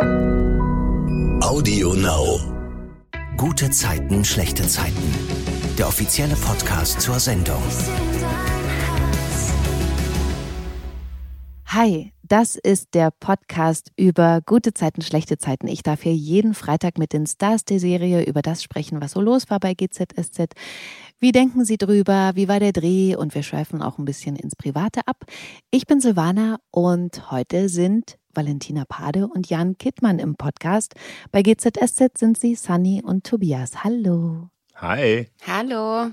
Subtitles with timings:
[0.00, 2.40] Audio Now.
[3.36, 5.14] Gute Zeiten, schlechte Zeiten.
[5.76, 7.62] Der offizielle Podcast zur Sendung.
[11.66, 15.66] Hi, das ist der Podcast über gute Zeiten, schlechte Zeiten.
[15.66, 19.20] Ich darf hier jeden Freitag mit den Stars der Serie über das sprechen, was so
[19.20, 20.54] los war bei GZSZ.
[21.18, 22.32] Wie denken Sie drüber?
[22.34, 23.16] Wie war der Dreh?
[23.16, 25.24] Und wir schweifen auch ein bisschen ins Private ab.
[25.72, 30.94] Ich bin Silvana und heute sind Valentina Pade und Jan Kittmann im Podcast.
[31.32, 33.84] Bei GZSZ sind sie Sunny und Tobias.
[33.84, 34.48] Hallo.
[34.76, 35.28] Hi.
[35.46, 36.10] Hallo.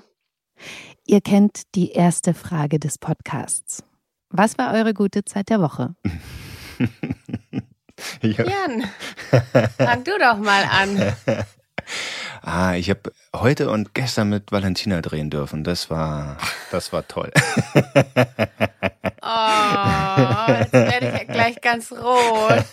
[1.05, 3.83] Ihr kennt die erste Frage des Podcasts.
[4.29, 5.95] Was war eure gute Zeit der Woche?
[8.21, 8.84] Jan,
[9.77, 11.15] fang du doch mal an.
[12.41, 15.63] Ah, ich habe heute und gestern mit Valentina drehen dürfen.
[15.63, 16.38] Das war,
[16.71, 17.31] das war toll.
[19.21, 22.63] Oh, jetzt werde ich ja gleich ganz rot.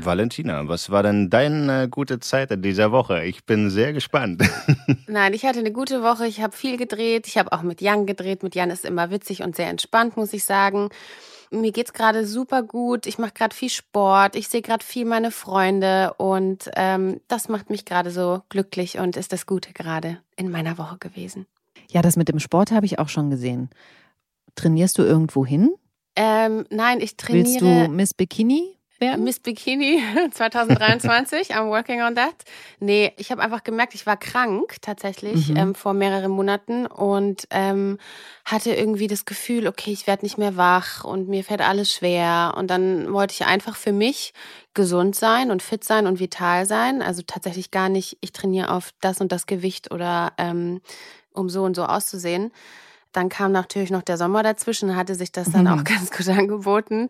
[0.00, 3.24] Valentina, was war denn deine gute Zeit in dieser Woche?
[3.24, 4.42] Ich bin sehr gespannt.
[5.06, 6.26] Nein, ich hatte eine gute Woche.
[6.26, 7.26] Ich habe viel gedreht.
[7.26, 8.42] Ich habe auch mit Jan gedreht.
[8.42, 10.90] Mit Jan ist immer witzig und sehr entspannt, muss ich sagen.
[11.50, 13.06] Mir geht's gerade super gut.
[13.06, 14.36] Ich mache gerade viel Sport.
[14.36, 19.16] Ich sehe gerade viel meine Freunde und ähm, das macht mich gerade so glücklich und
[19.16, 21.46] ist das Gute gerade in meiner Woche gewesen.
[21.90, 23.70] Ja, das mit dem Sport habe ich auch schon gesehen.
[24.54, 25.72] Trainierst du irgendwo hin?
[26.16, 27.46] Ähm, nein, ich trainiere.
[27.46, 29.24] Willst du Miss Bikini werden?
[29.24, 30.02] Miss Bikini
[30.32, 32.34] 2023, I'm working on that.
[32.80, 35.56] Nee, ich habe einfach gemerkt, ich war krank tatsächlich Mhm.
[35.56, 37.98] ähm, vor mehreren Monaten und ähm,
[38.44, 42.54] hatte irgendwie das Gefühl, okay, ich werde nicht mehr wach und mir fällt alles schwer.
[42.56, 44.32] Und dann wollte ich einfach für mich
[44.74, 47.02] gesund sein und fit sein und vital sein.
[47.02, 50.80] Also tatsächlich gar nicht, ich trainiere auf das und das Gewicht oder ähm,
[51.32, 52.52] um so und so auszusehen.
[53.12, 55.68] Dann kam natürlich noch der Sommer dazwischen, hatte sich das dann Mhm.
[55.72, 57.08] auch ganz gut angeboten.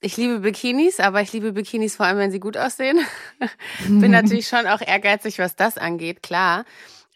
[0.00, 3.00] Ich liebe Bikinis, aber ich liebe Bikinis vor allem, wenn sie gut aussehen.
[3.88, 6.64] Bin natürlich schon auch ehrgeizig, was das angeht, klar.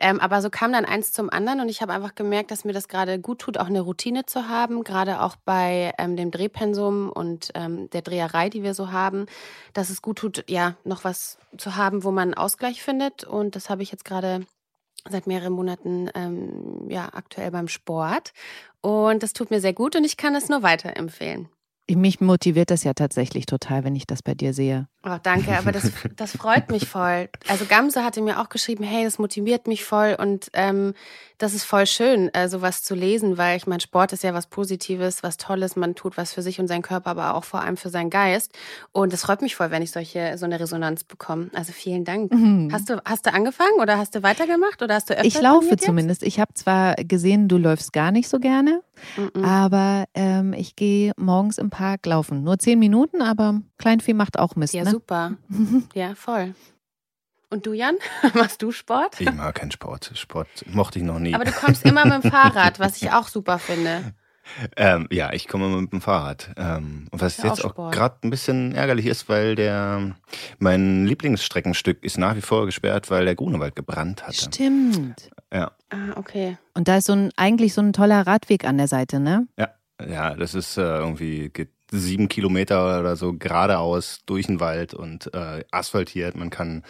[0.03, 2.73] Ähm, aber so kam dann eins zum anderen und ich habe einfach gemerkt, dass mir
[2.73, 7.11] das gerade gut tut, auch eine Routine zu haben, gerade auch bei ähm, dem Drehpensum
[7.11, 9.27] und ähm, der Dreherei, die wir so haben,
[9.75, 13.25] dass es gut tut, ja, noch was zu haben, wo man einen Ausgleich findet.
[13.25, 14.47] Und das habe ich jetzt gerade
[15.07, 18.33] seit mehreren Monaten ähm, ja aktuell beim Sport.
[18.81, 21.51] Und das tut mir sehr gut und ich kann es nur weiterempfehlen.
[21.97, 24.87] Mich motiviert das ja tatsächlich total, wenn ich das bei dir sehe.
[25.03, 27.31] Oh, danke, aber das, das freut mich voll.
[27.49, 30.93] Also Gamse hatte mir auch geschrieben, hey, das motiviert mich voll und ähm,
[31.39, 34.47] das ist voll schön, äh, sowas zu lesen, weil ich mein Sport ist ja was
[34.47, 37.79] Positives, was Tolles, man tut was für sich und seinen Körper, aber auch vor allem
[37.79, 38.53] für seinen Geist.
[38.93, 41.49] Und es freut mich voll, wenn ich solche so eine Resonanz bekomme.
[41.55, 42.31] Also vielen Dank.
[42.71, 45.79] Hast du hast du angefangen oder hast du weitergemacht oder hast du öfter Ich laufe
[45.79, 46.23] zumindest.
[46.23, 48.83] Ich habe zwar gesehen, du läufst gar nicht so gerne,
[49.17, 49.45] Mhm.
[49.45, 52.43] aber ähm, ich gehe morgens im Park laufen.
[52.43, 54.75] Nur zehn Minuten, aber Kleinvieh macht auch Mist.
[54.75, 54.91] Ja, ne?
[54.91, 55.33] super.
[55.95, 56.55] Ja, voll.
[57.51, 57.97] Und du, Jan?
[58.35, 59.21] Machst du Sport?
[59.21, 60.13] Ich mag keinen Sport.
[60.15, 61.35] Sport mochte ich noch nie.
[61.35, 64.15] Aber du kommst immer mit dem Fahrrad, was ich auch super finde.
[64.77, 66.51] Ähm, ja, ich komme mit dem Fahrrad.
[66.57, 70.17] Ähm, und was ja jetzt auch auch gerade ein bisschen ärgerlich ist, weil der
[70.59, 74.51] mein Lieblingsstreckenstück ist nach wie vor gesperrt, weil der Grunewald gebrannt hatte.
[74.53, 75.31] Stimmt.
[75.53, 76.57] Ja, Ah, okay.
[76.75, 79.49] Und da ist so ein eigentlich so ein toller Radweg an der Seite, ne?
[79.59, 79.71] ja,
[80.09, 80.35] ja.
[80.35, 85.65] Das ist äh, irgendwie geht sieben Kilometer oder so geradeaus durch den Wald und äh,
[85.73, 86.37] asphaltiert.
[86.37, 86.85] Man kann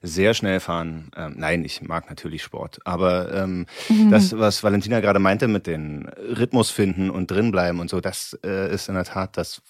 [0.00, 1.10] sehr schnell fahren.
[1.14, 2.78] Ähm, nein, ich mag natürlich Sport.
[2.84, 3.66] Aber ähm,
[4.10, 8.72] das, was Valentina gerade meinte mit den Rhythmus finden und drinbleiben und so, das äh,
[8.72, 9.60] ist in der Tat, das,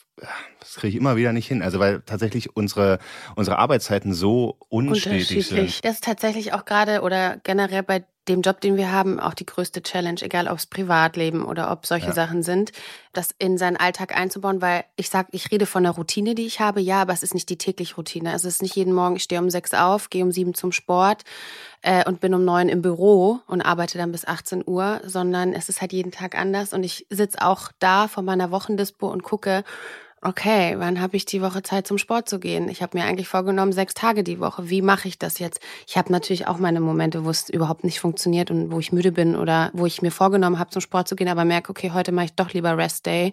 [0.61, 1.63] das kriege ich immer wieder nicht hin.
[1.63, 2.99] Also weil tatsächlich unsere,
[3.35, 5.85] unsere Arbeitszeiten so unstetig sind.
[5.85, 9.47] Das ist tatsächlich auch gerade oder generell bei dem Job, den wir haben, auch die
[9.47, 12.13] größte Challenge, egal ob es Privatleben oder ob solche Ja.
[12.13, 12.73] Sachen sind,
[13.13, 16.61] das in seinen Alltag einzubauen, weil ich sag, ich rede von der Routine, die ich
[16.61, 18.35] habe, ja, aber es ist nicht die tägliche Routine.
[18.35, 21.23] Es ist nicht jeden Morgen, ich stehe um sechs auf, gehe um sieben zum Sport
[21.83, 25.69] äh, und bin um neun im Büro und arbeite dann bis 18 Uhr, sondern es
[25.69, 29.65] ist halt jeden Tag anders und ich sitz auch da vor meiner Wochendispo und gucke,
[30.23, 32.69] okay, wann habe ich die Woche Zeit zum Sport zu gehen?
[32.69, 34.69] Ich habe mir eigentlich vorgenommen, sechs Tage die Woche.
[34.71, 35.61] Wie mache ich das jetzt?
[35.87, 39.13] Ich habe natürlich auch meine Momente, wo es überhaupt nicht funktioniert und wo ich müde
[39.13, 42.13] bin oder wo ich mir vorgenommen habe, zum Sport zu gehen, aber merke, okay, heute
[42.13, 43.33] mache ich doch lieber Rest Day,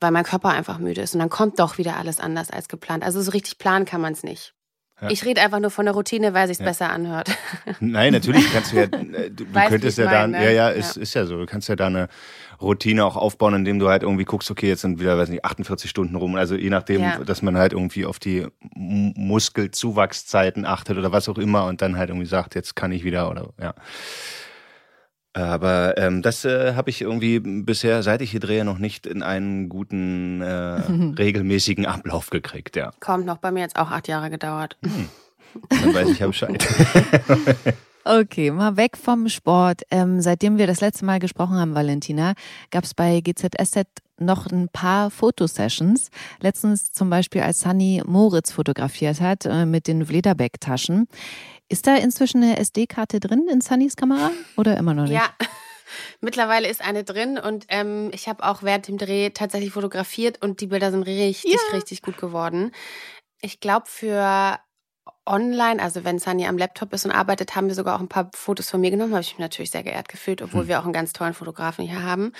[0.00, 3.04] weil mein Körper einfach müde ist und dann kommt doch wieder alles anders als geplant.
[3.04, 4.54] Also so richtig planen kann man es nicht.
[5.02, 5.08] Ja.
[5.08, 6.66] Ich rede einfach nur von der Routine, weil sich's Ja.
[6.66, 7.30] besser anhört.
[7.80, 10.54] Nein, natürlich kannst du ja, äh, du, Weißt, könntest ja ich da, meine, ja, ne?
[10.54, 11.02] ja, ist, Ja.
[11.02, 11.38] ist ja so.
[11.38, 12.08] Du kannst ja da eine
[12.60, 15.88] Routine auch aufbauen, indem du halt irgendwie guckst, okay, jetzt sind wieder, weiß nicht, 48
[15.88, 16.34] Stunden rum.
[16.36, 17.18] Also je nachdem, Ja.
[17.24, 22.10] dass man halt irgendwie auf die Muskelzuwachszeiten achtet oder was auch immer und dann halt
[22.10, 23.74] irgendwie sagt, jetzt kann ich wieder oder ja.
[25.32, 29.22] Aber ähm, das äh, habe ich irgendwie bisher, seit ich hier drehe, noch nicht in
[29.22, 30.46] einen guten, äh,
[31.18, 32.90] regelmäßigen Ablauf gekriegt, ja.
[33.00, 34.76] Kommt noch, bei mir jetzt auch acht Jahre gedauert.
[35.68, 36.66] Dann weiß ich ja Bescheid.
[38.12, 39.82] Okay, mal weg vom Sport.
[39.92, 42.32] Ähm, seitdem wir das letzte Mal gesprochen haben, Valentina,
[42.72, 43.86] gab es bei GZSZ
[44.18, 46.10] noch ein paar Fotosessions.
[46.40, 51.06] Letztens zum Beispiel, als Sunny Moritz fotografiert hat äh, mit den Vlederbeck-Taschen.
[51.68, 55.12] Ist da inzwischen eine SD-Karte drin in Sunnys Kamera oder immer noch nicht?
[55.12, 55.30] Ja,
[56.20, 60.60] mittlerweile ist eine drin und ähm, ich habe auch während dem Dreh tatsächlich fotografiert und
[60.60, 61.76] die Bilder sind richtig, Ja.
[61.76, 62.72] richtig gut geworden.
[63.40, 64.58] Ich glaube, für
[65.30, 68.30] online, also wenn Sunny am Laptop ist und arbeitet, haben wir sogar auch ein paar
[68.34, 69.12] Fotos von mir genommen.
[69.12, 72.02] Habe ich mich natürlich sehr geehrt gefühlt, obwohl wir auch einen ganz tollen Fotografen hier
[72.02, 72.32] haben.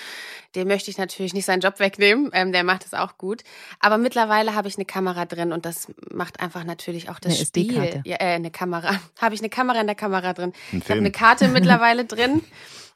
[0.54, 2.30] Dem möchte ich natürlich nicht seinen Job wegnehmen.
[2.32, 3.42] Ähm, der macht es auch gut.
[3.78, 7.46] Aber mittlerweile habe ich eine Kamera drin und das macht einfach natürlich auch das Eine
[7.46, 8.02] Spiel.
[8.04, 8.98] Ja, äh, eine Kamera.
[9.20, 10.52] Habe ich eine Kamera in der Kamera drin.
[10.72, 12.42] Ein Ich habe eine Karte mittlerweile drin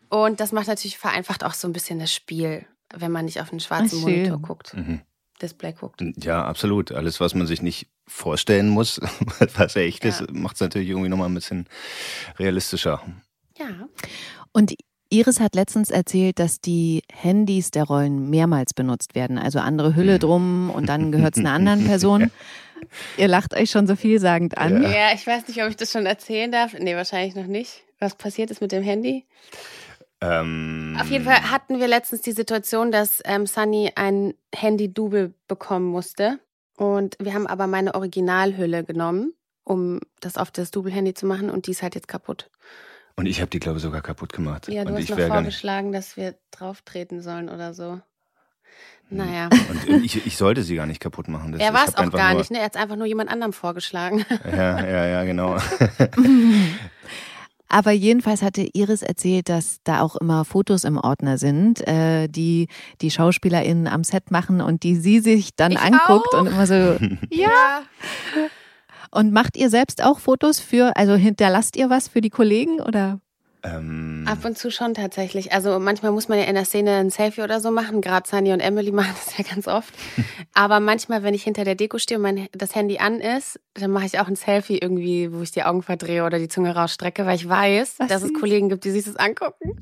[0.09, 3.51] und das macht natürlich vereinfacht auch so ein bisschen das Spiel, wenn man nicht auf
[3.51, 4.09] einen schwarzen Ach.
[4.09, 5.03] Monitor guckt, Mhm.
[5.43, 6.03] Display guckt.
[6.23, 6.93] Ja, absolut.
[6.93, 9.01] Alles, was man sich nicht vorstellen muss,
[9.57, 10.27] was echt ist, Ja.
[10.33, 11.67] macht es natürlich irgendwie nochmal ein bisschen
[12.39, 13.03] realistischer.
[13.59, 13.67] Ja.
[14.53, 14.75] Und
[15.11, 19.39] Iris hat letztens erzählt, dass die Handys der Rollen mehrmals benutzt werden.
[19.39, 22.31] Also andere Hülle drum und dann gehört es einer anderen Person.
[23.17, 24.83] Ihr lacht euch schon so vielsagend an.
[24.83, 24.91] Ja.
[24.91, 26.75] ja, ich weiß nicht, ob ich das schon erzählen darf.
[26.79, 27.83] Nee, wahrscheinlich noch nicht.
[28.01, 29.25] Was passiert ist mit dem Handy?
[30.25, 35.87] Ähm, Auf jeden Fall hatten wir letztens die Situation, dass ähm, Sunny ein Handy-Double bekommen
[35.87, 36.39] musste.
[36.77, 39.35] Und wir haben aber meine Originalhülle genommen,
[39.65, 41.51] um das auf das Double-Handy zu machen.
[41.51, 42.51] Und die ist halt jetzt kaputt.
[43.17, 44.69] Und ich habe die, glaube ich, sogar kaputt gemacht.
[44.69, 45.29] Ja, du und hast ich noch nicht.
[45.29, 48.01] vorgeschlagen, dass wir drauf treten sollen oder so.
[49.11, 49.51] Naja.
[49.69, 51.53] Und ich, ich sollte sie gar nicht kaputt machen.
[51.53, 52.59] Das, er war es auch gar nur, nicht, ne?
[52.59, 54.25] Er hat es einfach nur jemand anderem vorgeschlagen.
[54.45, 55.59] Ja, ja, ja, genau.
[57.75, 62.69] Aber jedenfalls hatte Iris erzählt, dass da auch immer Fotos im Ordner sind, äh, die
[63.01, 66.41] die SchauspielerInnen am Set machen und die sie sich dann Ich anguckt auch.
[66.43, 66.75] und immer so.
[67.31, 67.83] Ja.
[69.11, 73.19] Und macht ihr selbst auch Fotos für, also hinterlasst ihr was für die Kollegen oder?
[73.65, 75.53] Ähm, Ab und zu schon tatsächlich.
[75.53, 78.01] Also manchmal muss man ja in der Szene ein Selfie oder so machen.
[78.03, 79.93] Gerade Sunny und Emily machen das ja ganz oft.
[80.53, 83.91] Aber manchmal, wenn ich hinter der Deko stehe und mein, das Handy an ist, dann
[83.91, 87.25] mache ich auch ein Selfie irgendwie, wo ich die Augen verdrehe oder die Zunge rausstrecke,
[87.27, 88.35] weil ich weiß, Was dass es.
[88.35, 89.79] Kollegen gibt, die sich das angucken.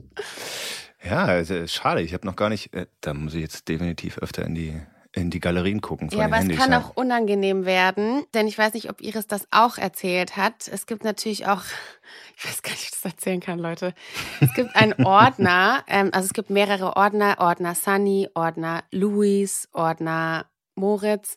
[1.05, 2.03] ja, also, schade.
[2.03, 2.73] Ich habe noch gar nicht.
[2.75, 4.81] Äh, da muss ich jetzt definitiv öfter in die
[5.15, 6.59] in die Galerien gucken von Ja, aber es Handys.
[6.59, 6.81] kann ja.
[6.81, 10.69] auch unangenehm werden, denn ich weiß nicht, ob Iris das auch erzählt hat.
[10.69, 11.63] Es gibt natürlich auch,
[12.37, 13.95] ich weiß gar nicht, ob ich das erzählen kann, Leute.
[14.41, 20.47] Es gibt einen Ordner, ähm, also es gibt mehrere Ordner, Ordner Sunny, Ordner Louis, Ordner
[20.75, 21.37] Moritz.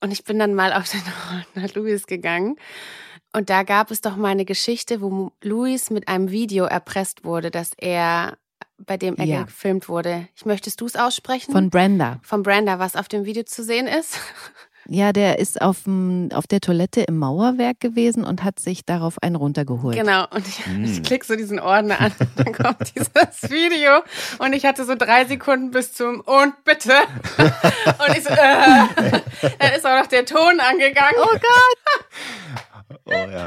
[0.00, 1.02] Und ich bin dann mal auf den
[1.56, 2.56] Ordner Louis gegangen.
[3.34, 7.50] Und da gab es doch mal eine Geschichte, wo Louis mit einem Video erpresst wurde,
[7.50, 8.38] dass er,
[8.78, 9.42] bei dem er Ja.
[9.44, 10.28] gefilmt wurde.
[10.34, 11.52] Ich möchtest du es aussprechen?
[11.52, 12.20] Von Brenda.
[12.22, 14.18] von Brenda, was auf dem Video zu sehen ist.
[14.86, 19.14] Ja, der ist auf, dem, auf der Toilette im Mauerwerk gewesen und hat sich darauf
[19.22, 19.96] einen runtergeholt.
[19.96, 20.84] Genau, und ich, Hm.
[20.84, 24.02] ich klicke so diesen Ordner an und dann kommt dieses Video
[24.40, 26.92] und ich hatte so drei Sekunden bis zum und bitte.
[27.38, 29.20] Und ich so, äh,
[29.58, 31.14] dann ist auch noch der Ton angegangen.
[31.16, 32.98] Oh Gott!
[33.06, 33.46] Oh ja.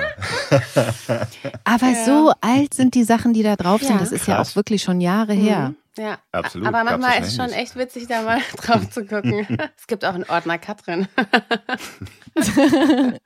[1.81, 2.05] Aber Ja.
[2.05, 3.91] so alt sind die Sachen, die da drauf sind.
[3.95, 3.99] Ja.
[3.99, 4.51] Das ist ja Krass.
[4.51, 5.73] auch wirklich schon Jahre her.
[5.97, 9.47] Ja, Absolut, Aber manchmal ist wahrscheinlich schon echt witzig, da mal drauf zu gucken.
[9.77, 11.07] Es gibt auch einen Ordner Katrin.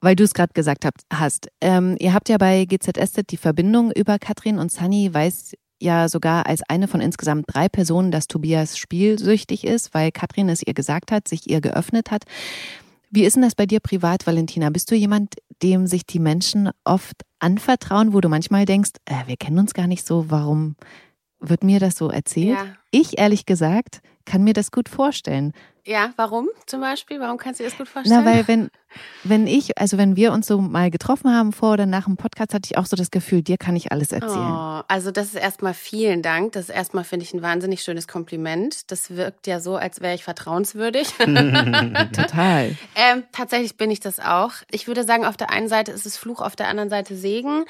[0.00, 1.48] Weil du es gerade gesagt habt, hast.
[1.62, 6.46] Ähm, ihr habt ja bei GZSZ die Verbindung über Katrin und Sunny weiß ja sogar
[6.46, 11.10] als eine von insgesamt drei Personen, dass Tobias spielsüchtig ist, weil Katrin es ihr gesagt
[11.10, 12.24] hat, sich ihr geöffnet hat.
[13.14, 14.70] Wie ist denn das bei dir privat, Valentina?
[14.70, 19.36] Bist du jemand, dem sich die Menschen oft anvertrauen, wo du manchmal denkst, äh, wir
[19.36, 20.74] kennen uns gar nicht so, warum
[21.38, 22.58] wird mir das so erzählt?
[22.58, 22.66] Ja.
[22.90, 25.52] Ich ehrlich gesagt kann mir das gut vorstellen.
[25.86, 27.20] Ja, warum zum Beispiel?
[27.20, 28.24] Warum kannst du dir das gut vorstellen?
[28.24, 28.70] Na, weil wenn,
[29.22, 32.52] wenn ich, also wenn wir uns so mal getroffen haben vor oder nach dem Podcast,
[32.54, 34.52] hatte ich auch so das Gefühl, dir kann ich alles erzählen.
[34.52, 36.52] Oh, also das ist erstmal vielen Dank.
[36.52, 38.90] Das ist erstmal, finde ich, ein wahnsinnig schönes Kompliment.
[38.90, 41.08] Das wirkt ja so, als wäre ich vertrauenswürdig.
[42.12, 42.76] Total.
[42.94, 44.52] ähm, tatsächlich bin ich das auch.
[44.70, 47.64] Ich würde sagen, auf der einen Seite ist es Fluch, auf der anderen Seite Segen.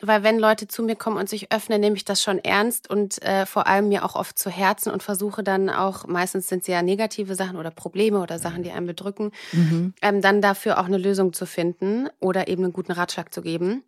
[0.00, 3.20] Weil wenn Leute zu mir kommen und sich öffnen, nehme ich das schon ernst und
[3.22, 6.68] äh, vor allem mir auch oft zu Herzen und versuche dann auch, meistens sind es
[6.68, 9.94] ja negative Sachen oder Probleme oder Sachen, die einen bedrücken, Mhm.
[10.02, 13.82] ähm, dann dafür auch eine Lösung zu finden oder eben einen guten Ratschlag zu geben.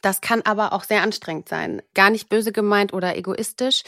[0.00, 1.82] Das kann aber auch sehr anstrengend sein.
[1.94, 3.82] Gar nicht böse gemeint oder egoistisch.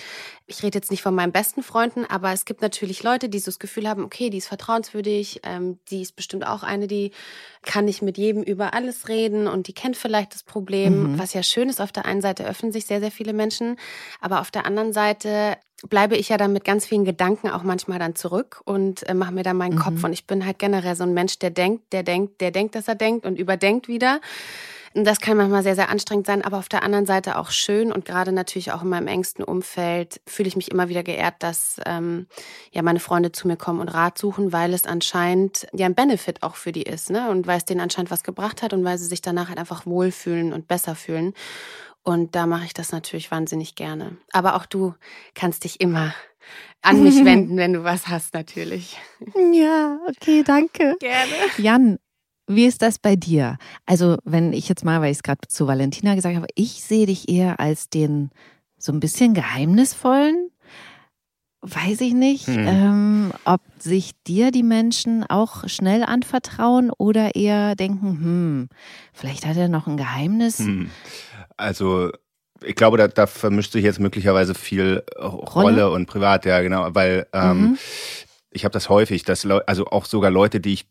[0.46, 3.46] Ich rede jetzt nicht von meinen besten Freunden, aber es gibt natürlich Leute, die so
[3.46, 7.12] das Gefühl haben, okay, die ist vertrauenswürdig, ähm, die ist bestimmt auch eine, die
[7.62, 11.14] kann nicht mit jedem über alles reden und die kennt vielleicht das Problem.
[11.14, 11.18] Mhm.
[11.18, 13.76] Was ja schön ist, auf der einen Seite öffnen sich sehr, sehr viele Menschen,
[14.20, 15.56] aber auf der anderen Seite
[15.88, 19.32] bleibe ich ja dann mit ganz vielen Gedanken auch manchmal dann zurück und äh, mache
[19.32, 19.80] mir dann meinen mhm.
[19.80, 20.04] Kopf.
[20.04, 22.88] Und ich bin halt generell so ein Mensch, der denkt, der denkt, der denkt, dass
[22.88, 24.20] er denkt und überdenkt wieder.
[24.96, 28.04] Das kann manchmal sehr, sehr anstrengend sein, aber auf der anderen Seite auch schön und
[28.04, 32.28] gerade natürlich auch in meinem engsten Umfeld fühle ich mich immer wieder geehrt, dass ähm,
[32.70, 36.44] ja meine Freunde zu mir kommen und Rat suchen, weil es anscheinend ja ein Benefit
[36.44, 37.28] auch für die ist, ne?
[37.30, 39.84] Und weil es denen anscheinend was gebracht hat und weil sie sich danach halt einfach
[39.84, 41.34] wohlfühlen und besser fühlen.
[42.04, 44.16] Und da mache ich das natürlich wahnsinnig gerne.
[44.30, 44.94] Aber auch du
[45.34, 46.14] kannst dich immer
[46.82, 48.96] an mich wenden, wenn du was hast, natürlich.
[49.52, 50.94] Ja, okay, danke.
[51.00, 51.32] Gerne.
[51.56, 51.98] Jan,
[52.46, 53.56] wie ist das bei dir?
[53.86, 57.06] Also, wenn ich jetzt mal, weil ich es gerade zu Valentina gesagt habe, ich sehe
[57.06, 58.30] dich eher als den
[58.78, 60.50] so ein bisschen geheimnisvollen.
[61.66, 62.66] Weiß ich nicht, hm.
[62.68, 68.68] ähm, ob sich dir die Menschen auch schnell anvertrauen oder eher denken, hm,
[69.14, 70.58] vielleicht hat er noch ein Geheimnis.
[70.58, 70.90] Hm.
[71.56, 72.10] Also
[72.62, 76.94] ich glaube, da, da vermischt sich jetzt möglicherweise viel Rolle, Rolle und Privat, ja genau,
[76.94, 77.78] weil ähm, mhm.
[78.50, 80.86] ich habe das häufig, dass Leute, also auch sogar Leute, die ich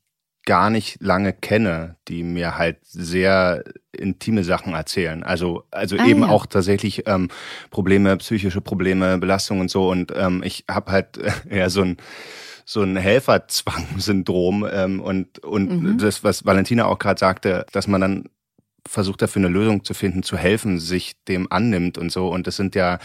[0.45, 5.23] gar nicht lange kenne, die mir halt sehr intime Sachen erzählen.
[5.23, 6.29] Also, also ah, eben ja.
[6.29, 7.29] auch tatsächlich ähm,
[7.69, 9.89] Probleme, psychische Probleme, Belastungen und so.
[9.89, 11.19] Und ähm, ich habe halt
[11.49, 11.97] eher so ein
[12.65, 15.97] so ein Helferzwang-Syndrom ähm, und und mhm.
[15.97, 18.29] das, was Valentina auch gerade sagte, dass man dann
[18.87, 22.27] versucht dafür eine Lösung zu finden, zu helfen, sich dem annimmt und so.
[22.29, 22.99] Und das sind ja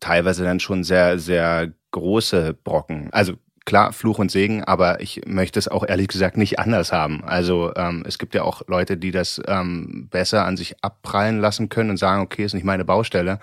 [0.00, 3.08] teilweise dann schon sehr, sehr große Brocken.
[3.12, 7.24] Also klar, Fluch und Segen, aber ich möchte es auch ehrlich gesagt nicht anders haben.
[7.24, 11.68] Also ähm, es gibt ja auch Leute, die das ähm, besser an sich abprallen lassen
[11.68, 13.38] können und sagen, okay, ist nicht meine Baustelle.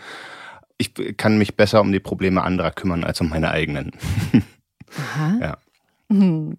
[0.78, 3.92] Ich kann mich besser um die Probleme anderer kümmern als um meine eigenen.
[4.98, 5.38] Aha.
[5.42, 5.58] Ja.
[6.12, 6.58] Hm.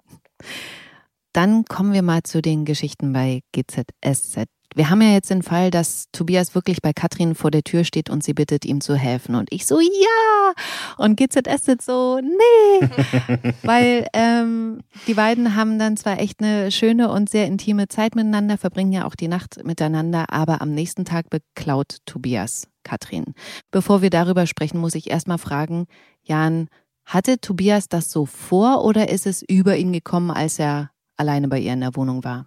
[1.32, 4.46] Dann kommen wir mal zu den Geschichten bei GZSZ.
[4.74, 8.08] Wir haben ja jetzt den Fall, dass Tobias wirklich bei Katrin vor der Tür steht
[8.08, 9.34] und sie bittet, ihm zu helfen.
[9.34, 10.52] Und ich so, ja!
[10.96, 13.52] Und GZS sitzt so, nee!
[13.62, 18.58] Weil ähm, die beiden haben dann zwar echt eine schöne und sehr intime Zeit miteinander,
[18.58, 23.34] verbringen ja auch die Nacht miteinander, aber am nächsten Tag beklaut Tobias Katrin.
[23.72, 25.86] Bevor wir darüber sprechen, muss ich erstmal fragen,
[26.22, 26.68] Jan,
[27.04, 31.58] hatte Tobias das so vor oder ist es über ihn gekommen, als er alleine bei
[31.58, 32.46] ihr in der Wohnung war?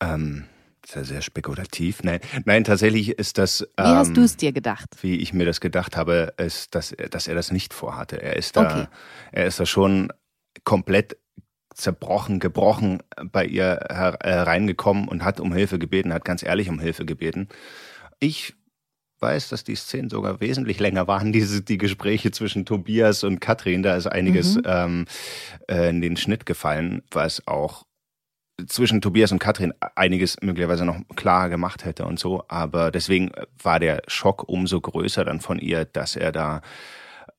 [0.00, 0.44] Ähm
[0.86, 2.02] sehr, sehr spekulativ.
[2.02, 3.62] Nein, nein, tatsächlich ist das.
[3.76, 4.88] Wie ähm, hast du es dir gedacht?
[5.00, 8.22] Wie ich mir das gedacht habe, ist, dass, dass er das nicht vorhatte.
[8.22, 8.86] Er ist da, okay.
[9.32, 10.12] er ist da schon
[10.64, 11.16] komplett
[11.74, 17.04] zerbrochen, gebrochen bei ihr hereingekommen und hat um Hilfe gebeten, hat ganz ehrlich um Hilfe
[17.04, 17.48] gebeten.
[18.18, 18.54] Ich
[19.20, 23.82] weiß, dass die Szenen sogar wesentlich länger waren, diese, die Gespräche zwischen Tobias und Katrin.
[23.82, 24.62] Da ist einiges mhm.
[24.64, 25.04] ähm,
[25.68, 27.86] äh, in den Schnitt gefallen, was auch
[28.66, 32.44] zwischen Tobias und Katrin einiges möglicherweise noch klarer gemacht hätte und so.
[32.48, 33.32] Aber deswegen
[33.62, 36.62] war der Schock umso größer dann von ihr, dass er da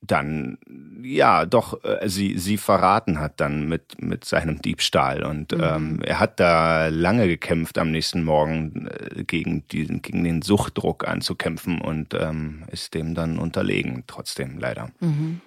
[0.01, 0.59] dann
[1.01, 5.63] ja doch äh, sie sie verraten hat dann mit mit seinem Diebstahl und mhm.
[5.63, 11.07] ähm, er hat da lange gekämpft am nächsten Morgen äh, gegen diesen gegen den Suchtdruck
[11.07, 14.91] anzukämpfen und ähm, ist dem dann unterlegen trotzdem leider.
[14.99, 15.41] Mhm.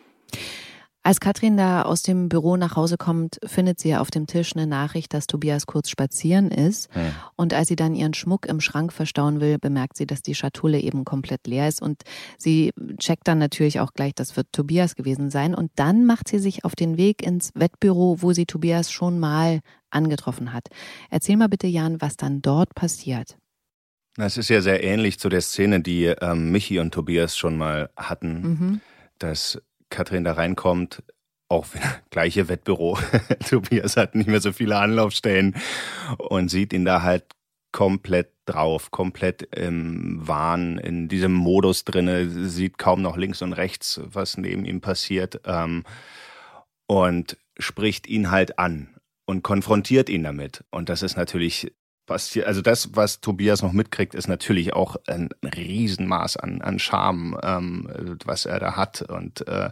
[1.02, 4.66] Als Katrin da aus dem Büro nach Hause kommt, findet sie auf dem Tisch eine
[4.66, 6.90] Nachricht, dass Tobias kurz spazieren ist.
[6.95, 7.12] Ja.
[7.37, 10.78] Und als sie dann ihren Schmuck im Schrank verstauen will, bemerkt sie, dass die Schatulle
[10.78, 11.80] eben komplett leer ist.
[11.80, 12.02] Und
[12.37, 15.54] sie checkt dann natürlich auch gleich, das wird Tobias gewesen sein.
[15.54, 19.61] Und dann macht sie sich auf den Weg ins Wettbüro, wo sie Tobias schon mal
[19.88, 20.69] angetroffen hat.
[21.09, 23.38] Erzähl mal bitte, Jan, was dann dort passiert.
[24.19, 27.88] Es ist ja sehr ähnlich zu der Szene, die ähm, Michi und Tobias schon mal
[27.97, 28.42] hatten.
[28.42, 28.80] Mhm.
[29.19, 29.61] Dass
[29.91, 31.03] Katrin da reinkommt,
[31.49, 31.67] auch
[32.11, 32.99] gleiche Wettbüro.
[33.49, 35.57] Tobias hat nicht mehr so viele Anlaufstellen
[36.19, 37.25] und sieht ihn da halt
[37.73, 44.01] komplett drauf, komplett im Wahn, in diesem Modus drinne, sieht kaum noch links und rechts,
[44.05, 45.85] was neben ihm passiert ähm,
[46.89, 48.89] und spricht ihn halt an
[49.25, 50.65] und konfrontiert ihn damit.
[50.71, 51.73] Und das ist natürlich
[52.11, 52.49] passiert.
[52.49, 58.19] Also das, was Tobias noch mitkriegt, ist natürlich auch ein Riesenmaß an, an Charme, ähm,
[58.25, 59.02] was er da hat.
[59.02, 59.71] Und äh,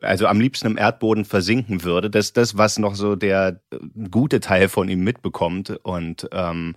[0.00, 2.10] also am liebsten im Erdboden versinken würde.
[2.10, 3.60] Das ist das, was noch so der
[4.08, 5.70] gute Teil von ihm mitbekommt.
[5.82, 6.76] Und ähm,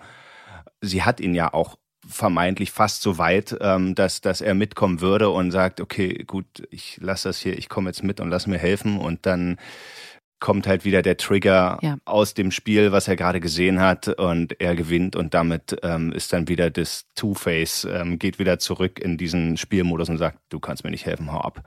[0.82, 1.78] sie hat ihn ja auch
[2.08, 6.98] vermeintlich fast so weit, ähm, dass, dass er mitkommen würde und sagt, okay, gut, ich
[7.00, 8.98] lasse das hier, ich komme jetzt mit und lass mir helfen.
[8.98, 9.58] Und dann
[10.40, 11.98] kommt halt wieder der Trigger Ja.
[12.06, 16.34] aus dem Spiel, was er gerade gesehen hat und er gewinnt und damit ähm, ist
[16.34, 20.84] dann wieder das Two-Face, ähm, geht wieder zurück in diesen Spielmodus und sagt, du kannst
[20.84, 21.64] mir nicht helfen, hau ab.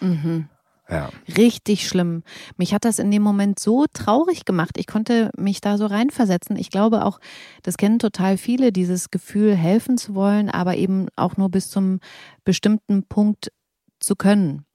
[0.00, 0.48] Mhm.
[0.88, 1.10] Ja.
[1.36, 2.22] Richtig schlimm.
[2.56, 4.76] Mich hat das in dem Moment so traurig gemacht.
[4.78, 6.56] Ich konnte mich da so reinversetzen.
[6.56, 7.18] Ich glaube auch,
[7.64, 11.98] das kennen total viele, dieses Gefühl, helfen zu wollen, aber eben auch nur bis zum
[12.44, 13.50] bestimmten Punkt
[13.98, 14.65] zu können.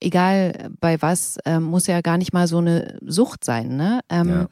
[0.00, 3.76] Egal bei was, ähm, muss ja gar nicht mal so eine Sucht sein.
[3.76, 4.00] Ne?
[4.10, 4.48] Ähm, Ja.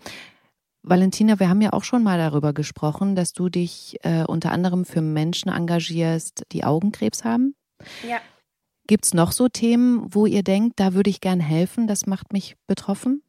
[0.87, 4.85] Valentina, wir haben ja auch schon mal darüber gesprochen, dass du dich äh, unter anderem
[4.85, 7.55] für Menschen engagierst, die Augenkrebs haben.
[8.07, 8.19] Ja.
[8.87, 12.35] Gibt es noch so Themen, wo ihr denkt, da würde ich gern helfen, das macht
[12.35, 13.23] mich betroffen?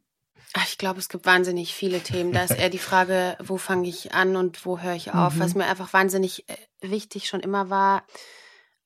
[0.53, 2.33] Ach, Ich glaube, es gibt wahnsinnig viele Themen.
[2.33, 5.35] Da ist eher die Frage, wo fange ich an und wo höre ich auf.
[5.35, 5.39] Mhm.
[5.39, 8.03] Was mir einfach wahnsinnig äh, wichtig schon immer war,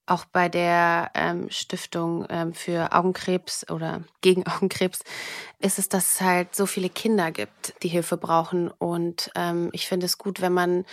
[0.09, 5.01] auch bei der ähm, Stiftung ähm, für Augenkrebs oder gegen Augenkrebs,
[5.59, 8.69] ist es, dass es halt so viele Kinder gibt, die Hilfe brauchen.
[8.69, 10.85] Und ähm, ich finde es gut, wenn man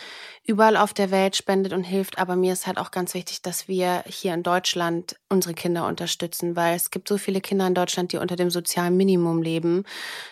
[0.45, 2.19] überall auf der Welt spendet und hilft.
[2.19, 6.57] Aber mir ist halt auch ganz wichtig, dass wir hier in Deutschland unsere Kinder unterstützen,
[6.57, 9.85] weil es gibt so viele Kinder in Deutschland, die unter dem sozialen Minimum leben.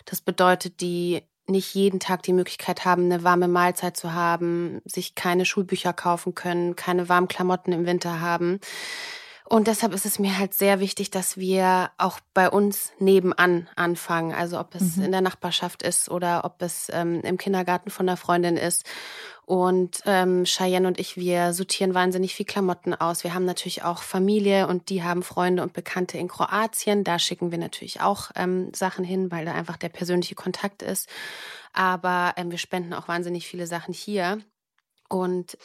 [0.05, 5.15] Das bedeutet, die nicht jeden Tag die Möglichkeit haben, eine warme Mahlzeit zu haben, sich
[5.15, 8.61] keine Schulbücher kaufen können, keine warmen Klamotten im Winter haben.
[9.47, 14.33] Und deshalb ist es mir halt sehr wichtig, dass wir auch bei uns nebenan anfangen.
[14.33, 15.05] Also ob es Mhm.
[15.05, 18.85] in der Nachbarschaft ist oder ob es ähm, im Kindergarten von einer Freundin ist.
[19.47, 23.25] Und ähm, Cheyenne und ich, wir sortieren wahnsinnig viel Klamotten aus.
[23.25, 27.05] Wir haben natürlich auch Familie und die haben Freunde und Bekannte in Kroatien.
[27.05, 31.09] Da schicken wir natürlich auch ähm, Sachen hin, weil da einfach der persönliche Kontakt ist.
[31.75, 34.41] Aber ähm, wir spenden auch wahnsinnig viele Sachen hier.
[35.09, 35.59] Und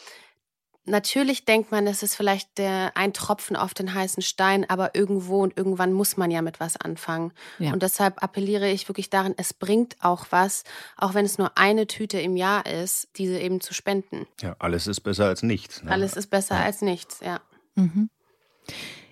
[0.90, 5.42] natürlich denkt man, es ist vielleicht der, ein Tropfen auf den heißen Stein, aber irgendwo
[5.42, 7.32] und irgendwann muss man ja mit was anfangen.
[7.58, 7.72] Ja.
[7.72, 10.64] Und deshalb appelliere ich wirklich darin, es bringt auch was,
[10.96, 14.26] auch wenn es nur eine Tüte im Jahr ist, diese eben zu spenden.
[14.40, 15.82] ja, alles ist besser als nichts.
[15.82, 15.90] Ne?
[15.90, 17.40] Alles ist besser als nichts, ja.
[17.74, 18.10] Mhm.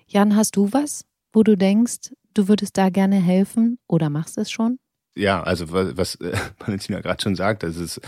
[0.06, 4.50] Jan, hast du was, wo du denkst, du würdest da gerne helfen oder machst es
[4.50, 4.78] schon?
[5.18, 6.32] Ja, also wa- was äh,
[6.64, 8.00] Valentina gerade schon sagt, es ist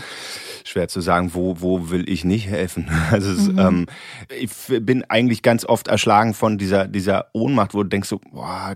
[0.63, 2.89] schwer zu sagen, wo, wo will ich nicht helfen.
[3.11, 3.59] Also es, Mhm.
[3.59, 3.85] ähm,
[4.39, 4.49] ich
[4.85, 8.75] bin eigentlich ganz oft erschlagen von dieser, dieser Ohnmacht, wo du denkst so, boah,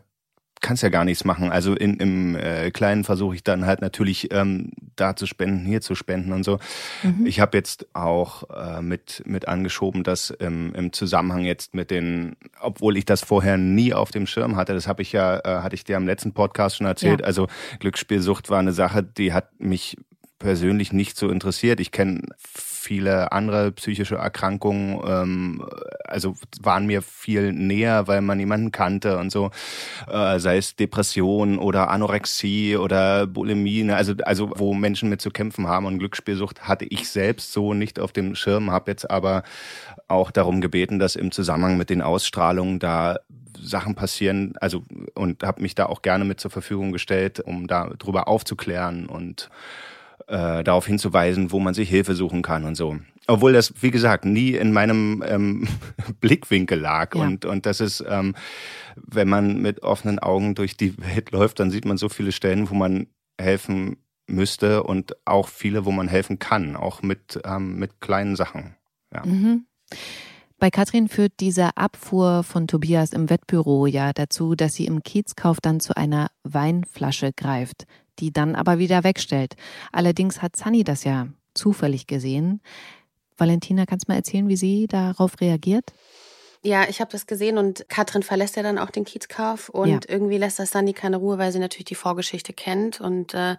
[0.66, 1.52] kannst ja gar nichts machen.
[1.52, 5.80] Also in, im äh, Kleinen versuche ich dann halt natürlich ähm, da zu spenden, hier
[5.80, 6.58] zu spenden und so.
[7.04, 7.28] Mhm.
[7.28, 12.36] Ich habe jetzt auch äh, mit, mit angeschoben, dass ähm, im Zusammenhang jetzt mit den,
[12.60, 15.76] obwohl ich das vorher nie auf dem Schirm hatte, das habe ich ja, äh, hatte
[15.76, 17.20] ich dir am letzten Podcast schon erzählt.
[17.20, 17.28] Ja.
[17.28, 17.48] Also
[17.80, 19.98] Glücksspielsucht war eine Sache, die hat mich
[20.40, 21.80] persönlich nicht so interessiert.
[21.80, 22.22] Ich kenne
[22.86, 25.66] viele andere psychische Erkrankungen, ähm,
[26.04, 29.50] also waren mir viel näher, weil man jemanden kannte und so,
[30.08, 33.96] äh, sei es Depression oder Anorexie oder Bulimie, ne?
[33.96, 38.00] also, also wo Menschen mit zu kämpfen haben und Glücksspielsucht hatte ich selbst so nicht
[38.00, 39.44] auf dem Schirm, habe jetzt aber
[40.08, 43.18] auch darum gebeten, dass im Zusammenhang mit den Ausstrahlungen da
[43.60, 44.84] Sachen passieren, also
[45.16, 49.50] und habe mich da auch gerne mit zur Verfügung gestellt, um da drüber aufzuklären und
[50.28, 52.98] äh, darauf hinzuweisen, wo man sich Hilfe suchen kann und so.
[53.28, 55.68] Obwohl das, wie gesagt, nie in meinem ähm,
[56.20, 57.16] Blickwinkel lag.
[57.16, 57.24] Ja.
[57.24, 58.36] Und, und das ist, ähm,
[58.96, 62.70] wenn man mit offenen Augen durch die Welt läuft, dann sieht man so viele Stellen,
[62.70, 63.08] wo man
[63.40, 68.76] helfen müsste und auch viele, wo man helfen kann, auch mit, ähm, mit kleinen Sachen.
[69.14, 69.26] Ja.
[69.26, 69.66] Mhm.
[70.58, 75.60] Bei Katrin führt diese Abfuhr von Tobias im Wettbüro ja dazu, dass sie im Kiezkauf
[75.62, 77.86] dann zu einer Weinflasche greift,
[78.20, 79.56] die dann aber wieder wegstellt.
[79.92, 82.62] Allerdings hat Sunny das ja zufällig gesehen.
[83.38, 85.94] Valentina, kannst du mal erzählen, wie sie darauf reagiert?
[86.62, 90.00] Ja, ich habe das gesehen und Katrin verlässt ja dann auch den Kiezkauf und Ja.
[90.08, 93.56] irgendwie lässt das Sandy keine Ruhe, weil sie natürlich die Vorgeschichte kennt und äh,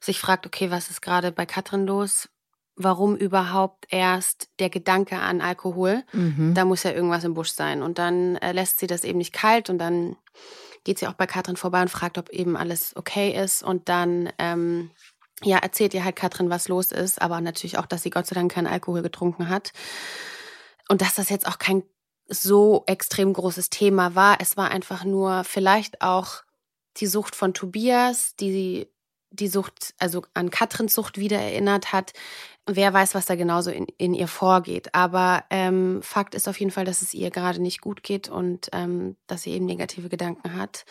[0.00, 2.28] sich fragt, okay, was ist gerade bei Katrin los?
[2.76, 6.02] Warum überhaupt erst der Gedanke an Alkohol?
[6.12, 6.52] Mhm.
[6.54, 7.82] Da muss ja irgendwas im Busch sein.
[7.82, 10.16] Und dann äh, lässt sie das eben nicht kalt und dann
[10.84, 13.62] geht sie auch bei Katrin vorbei und fragt, ob eben alles okay ist.
[13.62, 14.90] Und dann ähm,
[15.42, 18.34] ja, erzählt ihr halt Katrin, was los ist, aber natürlich auch, dass sie Gott sei
[18.34, 19.72] Dank keinen Alkohol getrunken hat.
[20.88, 21.82] Und dass das jetzt auch kein
[22.28, 24.40] so extrem großes Thema war.
[24.40, 26.42] Es war einfach nur vielleicht auch
[26.98, 28.88] die Sucht von Tobias, die
[29.32, 32.12] die Sucht, also an Katrins Sucht wieder erinnert hat.
[32.66, 34.94] Wer weiß, was da genauso in, in ihr vorgeht.
[34.94, 38.68] Aber ähm, Fakt ist auf jeden Fall, dass es ihr gerade nicht gut geht und
[38.72, 40.84] ähm, dass sie eben negative Gedanken hat.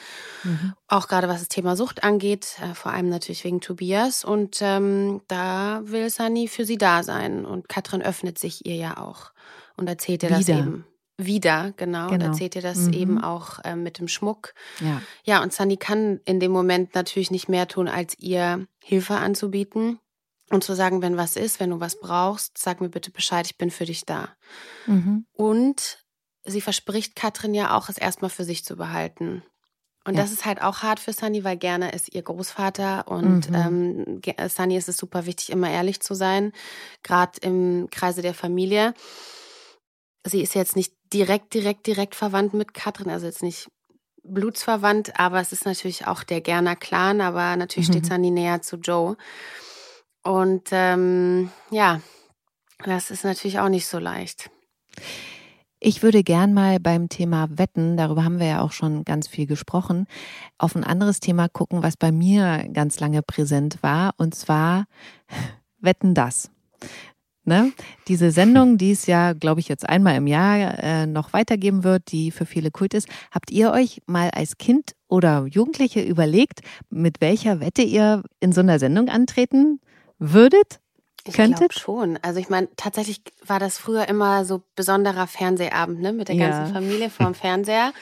[0.44, 0.74] Mhm.
[0.88, 4.26] Auch gerade was das Thema Sucht angeht, äh, vor allem natürlich wegen Tobias.
[4.26, 7.46] Und ähm, da will Sani für sie da sein.
[7.46, 9.32] Und Katrin öffnet sich ihr ja auch
[9.78, 10.60] und erzählt ihr das Wieder.
[10.60, 10.86] eben.
[11.26, 12.08] Wieder, genau.
[12.08, 12.20] genau.
[12.20, 12.94] Da erzählt ihr das mhm.
[12.94, 14.54] eben auch äh, mit dem Schmuck.
[14.80, 15.02] Ja.
[15.24, 20.00] Ja, und Sunny kann in dem Moment natürlich nicht mehr tun, als ihr Hilfe anzubieten
[20.50, 23.58] und zu sagen, wenn was ist, wenn du was brauchst, sag mir bitte Bescheid, ich
[23.58, 24.30] bin für dich da.
[24.86, 25.26] Mhm.
[25.34, 26.06] Und
[26.44, 29.44] sie verspricht Katrin ja auch, es erstmal für sich zu behalten.
[30.04, 30.22] Und ja.
[30.22, 34.22] das ist halt auch hart für Sunny, weil gerne ist ihr Großvater und mhm.
[34.26, 36.54] ähm, Sunny ist es super wichtig, immer ehrlich zu sein,
[37.04, 38.96] gerade im Kreise der Familie.
[40.26, 43.68] Sie ist jetzt nicht direkt, direkt, direkt verwandt mit Katrin, also jetzt nicht
[44.24, 47.94] blutsverwandt, aber es ist natürlich auch der Gerner Clan, aber natürlich mhm.
[47.94, 49.18] steht Sunny näher zu Joe.
[50.24, 52.02] Und ähm, ja,
[52.86, 54.50] das ist natürlich auch nicht so leicht.
[55.80, 59.48] Ich würde gern mal beim Thema Wetten, darüber haben wir ja auch schon ganz viel
[59.48, 60.06] gesprochen,
[60.60, 64.86] auf ein anderes Thema gucken, was bei mir ganz lange präsent war, und zwar
[65.80, 66.52] Wetten das.
[67.44, 67.72] Ne?
[68.08, 72.12] Diese Sendung, die es ja, glaube ich, jetzt einmal im Jahr äh, noch weitergeben wird,
[72.12, 73.08] die für viele Kult ist.
[73.32, 76.60] Habt ihr euch mal als Kind oder Jugendliche überlegt,
[76.92, 79.82] mit welcher Wette ihr in so einer Sendung antreten
[80.20, 80.80] würdet?
[81.26, 82.18] Ich glaube schon.
[82.22, 86.68] Also ich meine, tatsächlich war das früher immer so besonderer Fernsehabend, ne, mit der ganzen
[86.68, 86.74] ja.
[86.74, 87.94] Familie vorm Fernseher.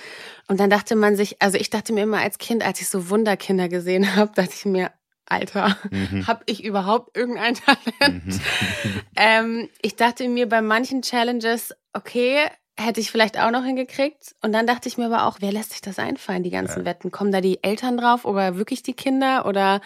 [0.47, 3.09] Und dann dachte man sich, also ich dachte mir immer als Kind, als ich so
[3.09, 4.91] Wunderkinder gesehen habe, dachte ich mir,
[5.29, 6.27] Alter, mhm.
[6.27, 8.25] habe ich überhaupt irgendein Talent?
[8.25, 8.41] Mhm.
[9.15, 14.35] ähm, ich dachte mir bei manchen Challenges, okay, hätte ich vielleicht auch noch hingekriegt.
[14.41, 16.85] Und dann dachte ich mir aber auch, wer lässt sich das einfallen, die ganzen ja.
[16.85, 17.11] Wetten?
[17.11, 19.81] Kommen da die Eltern drauf oder wirklich die Kinder oder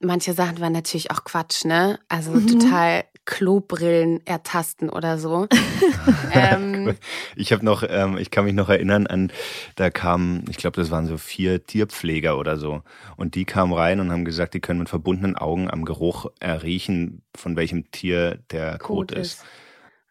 [0.00, 1.98] manche Sachen waren natürlich auch Quatsch, ne?
[2.08, 2.46] Also mhm.
[2.58, 5.48] total Klobrillen ertasten oder so.
[6.32, 6.94] ähm,
[7.36, 9.32] ich habe noch, ähm, ich kann mich noch erinnern an,
[9.76, 12.82] da kamen, ich glaube, das waren so vier Tierpfleger oder so.
[13.16, 17.22] Und die kamen rein und haben gesagt, die können mit verbundenen Augen am Geruch erriechen,
[17.34, 19.34] von welchem Tier der Kot, Kot ist.
[19.34, 19.44] ist.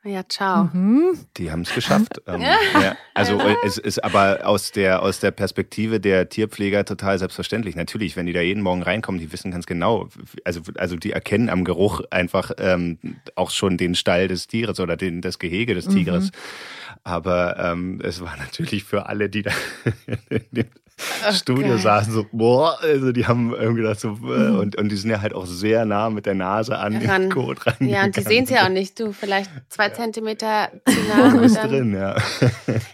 [0.06, 0.70] Ja, ciao.
[0.74, 1.18] Mhm.
[1.38, 2.22] Die haben es geschafft.
[2.28, 7.76] ähm, ja, also es ist aber aus der, aus der Perspektive der Tierpfleger total selbstverständlich.
[7.76, 10.10] Natürlich, wenn die da jeden Morgen reinkommen, die wissen ganz genau,
[10.44, 12.98] also, also die erkennen am Geruch einfach ähm,
[13.36, 16.26] auch schon den Stall des Tieres oder den, das Gehege des Tigers.
[16.26, 16.32] Mhm.
[17.06, 19.52] Aber ähm, es war natürlich für alle, die da
[21.25, 21.79] Ach, Studio geil.
[21.79, 24.60] saßen, so, boah, also die haben irgendwie das so, äh, mhm.
[24.60, 27.23] und, und die sind ja halt auch sehr nah mit der Nase an Ran.
[27.23, 27.75] den Code ran.
[27.79, 29.93] Ja, und die sehen es ja auch nicht, du vielleicht zwei ja.
[29.93, 31.41] Zentimeter zu nah.
[31.41, 32.15] ist drin, ja.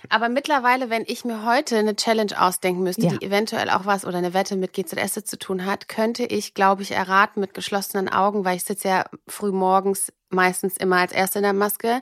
[0.09, 3.12] Aber mittlerweile, wenn ich mir heute eine Challenge ausdenken müsste, ja.
[3.12, 6.81] die eventuell auch was oder eine Wette mit GZS zu tun hat, könnte ich, glaube
[6.81, 11.39] ich, erraten mit geschlossenen Augen, weil ich sitze ja früh morgens meistens immer als Erste
[11.39, 12.01] in der Maske,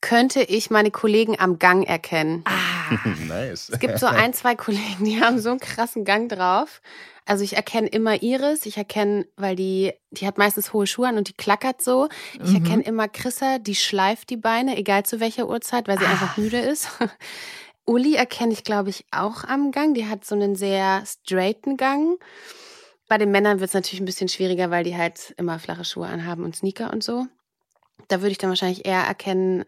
[0.00, 2.44] könnte ich meine Kollegen am Gang erkennen.
[2.44, 2.94] Ah,
[3.26, 3.68] nice.
[3.70, 6.80] Es gibt so ein, zwei Kollegen, die haben so einen krassen Gang drauf.
[7.24, 11.18] Also ich erkenne immer Iris, ich erkenne, weil die, die hat meistens hohe Schuhe an
[11.18, 12.08] und die klackert so.
[12.34, 12.64] Ich mhm.
[12.64, 16.10] erkenne immer Chrissa, die schleift die Beine, egal zu welcher Uhrzeit, weil sie ah.
[16.10, 16.88] einfach müde ist.
[17.84, 19.94] Uli erkenne ich, glaube ich, auch am Gang.
[19.94, 22.18] Die hat so einen sehr straighten Gang.
[23.08, 26.06] Bei den Männern wird es natürlich ein bisschen schwieriger, weil die halt immer flache Schuhe
[26.06, 27.26] anhaben und Sneaker und so.
[28.08, 29.64] Da würde ich dann wahrscheinlich eher erkennen,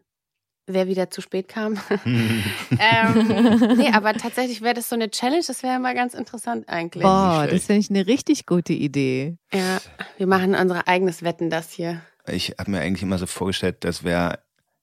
[0.68, 1.80] wer wieder zu spät kam.
[2.04, 7.02] ähm, nee, aber tatsächlich wäre das so eine Challenge, das wäre mal ganz interessant eigentlich.
[7.02, 9.36] Boah, das finde ich eine richtig gute Idee.
[9.52, 9.80] Ja,
[10.16, 12.02] wir machen unser eigenes Wetten das hier.
[12.26, 14.40] Ich habe mir eigentlich immer so vorgestellt, das wäre,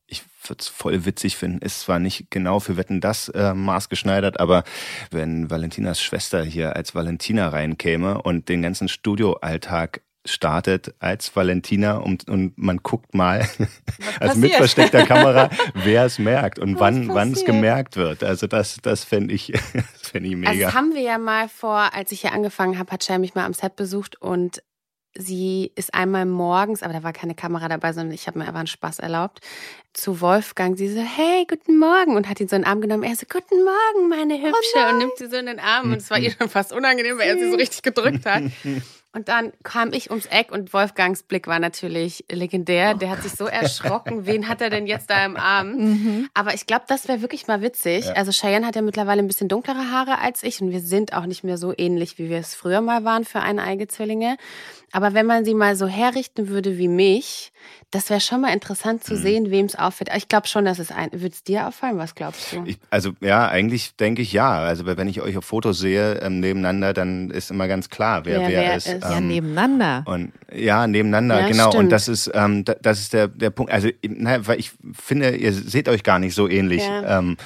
[0.08, 4.40] ich würde es voll witzig finden, ist zwar nicht genau für Wetten das äh, maßgeschneidert,
[4.40, 4.64] aber
[5.12, 12.28] wenn Valentinas Schwester hier als Valentina reinkäme und den ganzen Studioalltag startet als Valentina und,
[12.28, 13.48] und man guckt mal,
[14.20, 18.24] also mit versteckter Kamera, wer es merkt und Was wann wann es gemerkt wird.
[18.24, 19.54] Also das, das fände ich,
[20.02, 20.52] fänd ich mega.
[20.52, 23.36] Also das haben wir ja mal vor, als ich hier angefangen habe, hat Shell mich
[23.36, 24.62] mal am Set besucht und
[25.18, 28.60] sie ist einmal morgens, aber da war keine Kamera dabei, sondern ich habe mir einfach
[28.60, 29.40] einen Spaß erlaubt,
[29.94, 30.78] zu Wolfgang.
[30.78, 33.04] Sie so, hey, guten Morgen und hat ihn so in den Arm genommen.
[33.04, 35.98] Er so, guten Morgen, meine Hübsche oh und nimmt sie so in den Arm und
[35.98, 38.44] es war ihr schon fast unangenehm, weil er sie so richtig gedrückt hat.
[39.16, 42.96] Und dann kam ich ums Eck und Wolfgangs Blick war natürlich legendär.
[42.96, 44.26] Der hat sich so erschrocken.
[44.26, 45.76] Wen hat er denn jetzt da im Arm?
[45.96, 46.30] Mhm.
[46.34, 48.06] Aber ich glaube, das wäre wirklich mal witzig.
[48.06, 48.14] Ja.
[48.14, 51.26] Also Cheyenne hat ja mittlerweile ein bisschen dunklere Haare als ich und wir sind auch
[51.26, 54.36] nicht mehr so ähnlich, wie wir es früher mal waren für eineige Zwillinge.
[54.92, 57.54] Aber wenn man sie mal so herrichten würde wie mich,
[57.92, 59.18] das wäre schon mal interessant zu mhm.
[59.22, 60.10] sehen, wem es auffällt.
[60.16, 61.12] Ich glaube schon, dass es ein.
[61.12, 61.98] Würde es dir auffallen?
[61.98, 62.64] Was glaubst du?
[62.66, 64.60] Ich, also ja, eigentlich denke ich ja.
[64.60, 68.42] Also wenn ich euch auf Fotos sehe ähm, nebeneinander, dann ist immer ganz klar, wer
[68.42, 68.88] wer, wer ist.
[68.88, 69.04] ist.
[69.04, 70.04] Ja, nebeneinander.
[70.06, 71.70] Und ja, nebeneinander, Ja, genau.
[71.70, 71.84] stimmt.
[71.86, 73.72] Und das ist, ähm, da- das ist der, der Punkt.
[73.72, 76.84] Also, na, weil ich finde, ihr seht euch gar nicht so ähnlich.
[76.84, 77.38] Ja, ähm,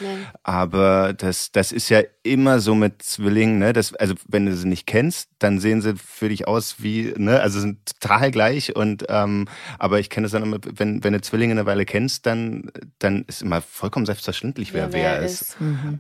[0.44, 3.74] aber das, das ist ja immer so mit Zwillingen, ne?
[3.74, 7.40] Das, also wenn du sie nicht kennst, dann sehen sie für dich aus wie, ne,
[7.42, 8.76] also sind total gleich.
[8.76, 9.48] Und ähm,
[9.80, 13.26] aber ich kenne es dann immer, wenn, wenn du Zwillinge eine Weile kennst, dann, dann
[13.28, 15.42] ist immer vollkommen selbstverständlich, wer Ja, wer, wer ist.
[15.42, 15.58] ist.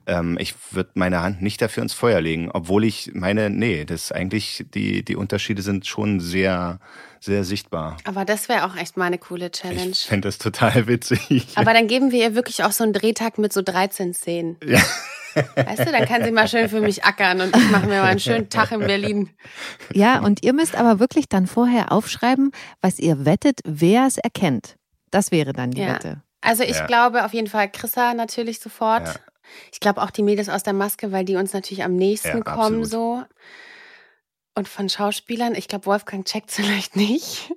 [0.07, 4.05] Ähm, ich würde meine Hand nicht dafür ins Feuer legen, obwohl ich meine, nee, das
[4.05, 6.79] ist eigentlich, die, die Unterschiede sind schon sehr,
[7.19, 7.97] sehr sichtbar.
[8.05, 9.91] Aber das wäre auch echt mal eine coole Challenge.
[9.91, 11.47] Ich fände das total witzig.
[11.55, 14.58] Aber dann geben wir ihr wirklich auch so einen Drehtag mit so 13 Szenen.
[15.55, 18.10] Weißt du, dann kann sie mal schön für mich ackern und ich mache mir mal
[18.10, 19.29] einen schönen Tag in Berlin.
[19.93, 22.51] Ja, und ihr müsst aber wirklich dann vorher aufschreiben,
[22.82, 24.75] was ihr wettet, wer es erkennt.
[25.12, 25.93] Das wäre dann die Ja.
[25.95, 26.23] Wette.
[26.41, 26.86] Also ich Ja.
[26.88, 29.08] glaube auf jeden Fall Chrissa natürlich sofort.
[29.08, 29.15] Ja.
[29.71, 32.41] Ich glaube auch die Mädels aus der Maske, weil die uns natürlich am nächsten Ja,
[32.43, 32.88] kommen absolut.
[32.88, 33.23] so.
[34.60, 37.50] Und von Schauspielern, ich glaube, Wolfgang checkt vielleicht nicht.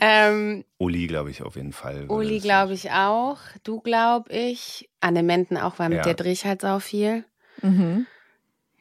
[0.00, 2.06] ähm, Uli, glaube ich, auf jeden Fall.
[2.08, 3.38] Uli glaube ich auch.
[3.64, 4.88] Du glaube ich.
[5.00, 6.04] Anne Menden auch, weil mit Ja.
[6.04, 7.24] der drehe ich halt sau viel.
[7.62, 8.06] Mhm.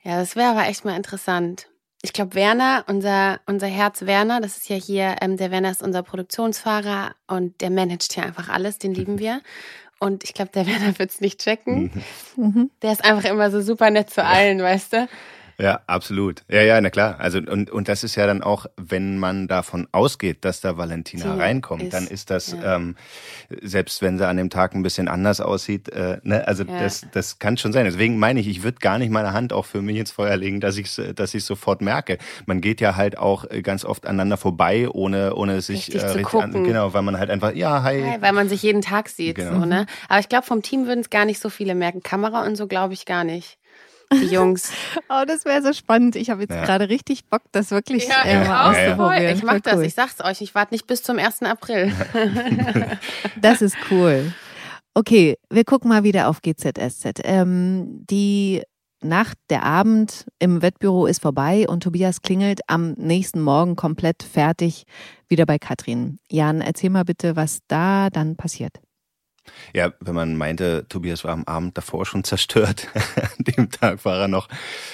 [0.04, 1.69] Ja, das wäre aber echt mal interessant.
[2.04, 5.82] Ich glaube, Werner, unser, unser Herz Werner, das ist ja hier, ähm, der Werner ist
[5.82, 9.41] unser Produktionsfahrer und der managt hier einfach alles, den lieben wir.
[10.00, 11.91] Und ich glaube, der Werner wird es nicht checken.
[12.36, 12.69] Mhm.
[12.84, 15.08] Der ist einfach immer so super nett zu allen, weißt du?
[15.59, 16.43] Ja, absolut.
[16.49, 17.19] Ja, ja, na klar.
[17.19, 21.23] Also und, und das ist ja dann auch, wenn man davon ausgeht, dass da Valentina
[21.23, 22.75] Tina reinkommt, ist, dann ist das, ja.
[22.75, 22.95] ähm,
[23.61, 26.79] selbst wenn sie an dem Tag ein bisschen anders aussieht, äh, ne, also Ja.
[26.79, 27.85] das, das kann schon sein.
[27.85, 30.59] Deswegen meine ich, ich würde gar nicht meine Hand auch für mich ins Feuer legen,
[30.59, 32.17] dass ich dass ich sofort merke.
[32.45, 36.39] Man geht ja halt auch äh, ganz oft aneinander vorbei, ohne ohne sich Richtig zu
[36.39, 38.01] an, genau, weil man halt einfach, ja, hi.
[38.01, 39.35] Weil- Weil man sich jeden Tag sieht.
[39.35, 39.59] Genau.
[39.59, 39.85] So, ne?
[40.09, 42.01] Aber ich glaube, vom Team würden es gar nicht so viele merken.
[42.01, 43.57] Kamera und so glaube ich gar nicht.
[44.13, 44.71] Die Jungs.
[45.10, 46.15] Oh, das wäre so spannend.
[46.15, 46.63] Ich habe jetzt Ja.
[46.65, 48.73] gerade richtig Bock, das wirklich Ja, äh, ich mal auch.
[48.73, 48.88] ja, ja.
[48.93, 49.36] auszuprobieren.
[49.38, 49.84] Ich mach Voll das, cool.
[49.86, 51.43] ich sag's euch, ich warte nicht bis zum 1.
[51.43, 51.91] April.
[53.41, 54.34] Das ist cool.
[54.93, 57.21] Okay, wir gucken mal wieder auf GZSZ.
[57.23, 58.62] Ähm, die
[59.02, 64.84] Nacht, der Abend im Wettbüro ist vorbei und Tobias klingelt am nächsten Morgen komplett fertig
[65.28, 66.19] wieder bei Katrin.
[66.30, 68.78] Jan, erzähl mal bitte, was da dann passiert.
[69.73, 74.17] Ja, wenn man meinte, Tobias war am Abend davor schon zerstört, an dem Tag war
[74.19, 74.47] er noch,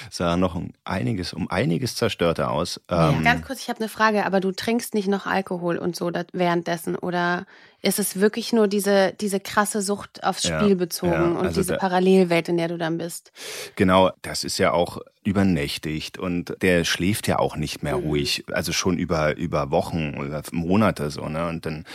[0.10, 2.82] sah er noch um einiges, um einiges zerstörter aus.
[2.90, 6.12] Ähm, Ganz kurz, ich habe eine Frage, aber du trinkst nicht noch Alkohol und so
[6.34, 7.46] währenddessen oder
[7.82, 11.62] ist es wirklich nur diese, diese krasse Sucht aufs Ja, Spiel bezogen ja, und also
[11.62, 13.32] diese da- Parallelwelt, in der du dann bist?
[13.76, 18.72] Genau, das ist ja auch übernächtigt und der schläft ja auch nicht mehr ruhig, also
[18.72, 21.48] schon über über Wochen oder Monate so, ne?
[21.48, 21.86] Und dann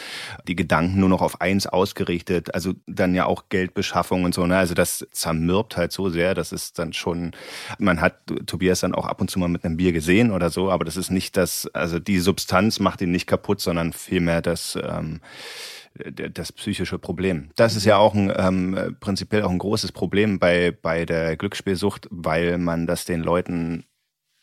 [0.47, 4.59] die Gedanken nur noch auf eins ausgerichtet, also dann ja auch Geldbeschaffung und so, ne?
[4.59, 7.33] Also das zermürbt halt so sehr, das ist dann schon
[7.79, 10.71] man hat Tobias dann auch ab und zu mal mit einem Bier gesehen oder so,
[10.71, 14.79] aber das ist nicht das, also die Substanz macht ihn nicht kaputt, sondern vielmehr das
[14.83, 15.21] ähm,
[15.95, 17.51] das psychische Problem.
[17.57, 22.09] Das ist ja auch ein ähm, prinzipiell auch ein großes Problem bei bei der Glücksspielsucht,
[22.11, 23.85] weil man das den Leuten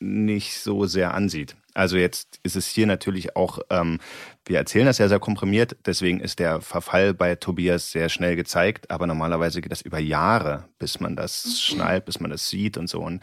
[0.01, 1.55] nicht so sehr ansieht.
[1.73, 3.99] Also jetzt ist es hier natürlich auch, ähm,
[4.45, 8.91] wir erzählen das ja sehr komprimiert, deswegen ist der Verfall bei Tobias sehr schnell gezeigt,
[8.91, 12.89] aber normalerweise geht das über Jahre, bis man das schnallt, bis man das sieht und
[12.89, 13.01] so.
[13.01, 13.21] Und,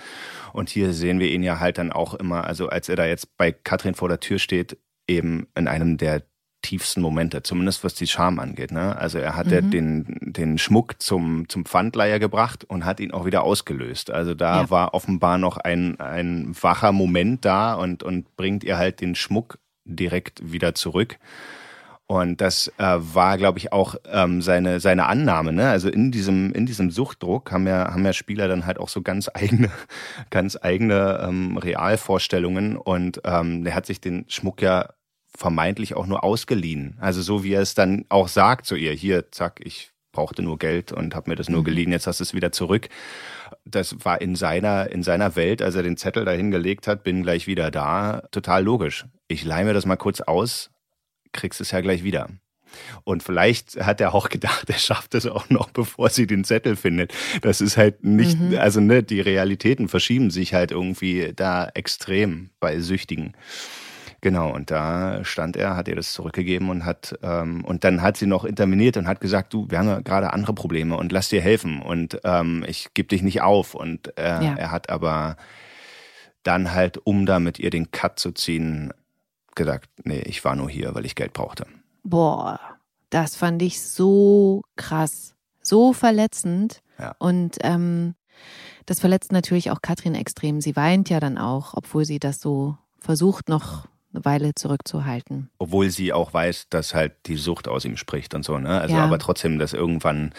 [0.52, 3.36] und hier sehen wir ihn ja halt dann auch immer, also als er da jetzt
[3.36, 6.22] bei Katrin vor der Tür steht, eben in einem der
[6.62, 8.72] tiefsten Momente, zumindest was die Scham angeht.
[8.72, 8.96] Ne?
[8.96, 13.24] Also er hat ja den, den Schmuck zum, zum Pfandleiher gebracht und hat ihn auch
[13.26, 14.10] wieder ausgelöst.
[14.10, 14.70] Also da Ja.
[14.70, 19.58] war offenbar noch ein, ein wacher Moment da und, und bringt ihr halt den Schmuck
[19.84, 21.18] direkt wieder zurück.
[22.10, 25.52] Und das äh, war, glaube ich, auch ähm, seine, seine Annahme.
[25.52, 25.68] Ne?
[25.68, 29.02] Also in diesem, in diesem Suchtdruck haben ja, haben ja Spieler dann halt auch so
[29.02, 29.68] ganz eigene,
[30.30, 32.76] ganz eigene ähm, Realvorstellungen.
[32.78, 34.88] Und ähm, der hat sich den Schmuck ja
[35.38, 36.96] vermeintlich auch nur ausgeliehen.
[37.00, 40.58] Also so wie er es dann auch sagt zu ihr, hier, zack, ich brauchte nur
[40.58, 42.88] Geld und habe mir das nur geliehen, jetzt hast du es wieder zurück.
[43.64, 47.22] Das war in seiner, in seiner Welt, als er den Zettel dahin gelegt hat, bin
[47.22, 49.06] gleich wieder da, total logisch.
[49.28, 50.70] Ich leih mir das mal kurz aus,
[51.32, 52.28] kriegst es ja gleich wieder.
[53.04, 56.74] Und vielleicht hat er auch gedacht, er schafft es auch noch, bevor sie den Zettel
[56.74, 57.14] findet.
[57.42, 62.80] Das ist halt nicht, also ne, die Realitäten verschieben sich halt irgendwie da extrem bei
[62.80, 63.34] Süchtigen.
[64.20, 68.16] Genau, und da stand er, hat ihr das zurückgegeben und hat ähm, und dann hat
[68.16, 71.28] sie noch interveniert und hat gesagt, du, wir haben ja gerade andere Probleme und lass
[71.28, 73.74] dir helfen und ähm, ich gebe dich nicht auf.
[73.74, 74.54] Und äh, Ja.
[74.56, 75.36] er hat aber
[76.42, 78.92] dann halt, um da mit ihr den Cut zu ziehen,
[79.54, 81.66] gesagt, nee, ich war nur hier, weil ich Geld brauchte.
[82.02, 82.58] Boah,
[83.10, 86.80] das fand ich so krass, so verletzend.
[86.98, 87.14] Ja.
[87.18, 88.14] Und ähm,
[88.86, 90.60] das verletzt natürlich auch Katrin extrem.
[90.60, 95.50] Sie weint ja dann auch, obwohl sie das so versucht noch eine Weile zurückzuhalten.
[95.58, 98.80] Obwohl sie auch weiß, dass halt die Sucht aus ihm spricht und so, ne?
[98.80, 99.04] Also Ja.
[99.04, 100.32] aber trotzdem, dass irgendwann,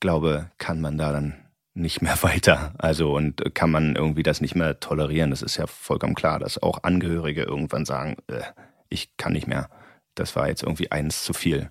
[0.00, 1.34] glaube, kann man da dann
[1.74, 2.72] nicht mehr weiter.
[2.78, 5.30] Also und kann man irgendwie das nicht mehr tolerieren.
[5.30, 8.40] Das ist ja vollkommen klar, dass auch Angehörige irgendwann sagen, äh,
[8.88, 9.68] ich kann nicht mehr.
[10.14, 11.70] Das war jetzt irgendwie eins zu viel.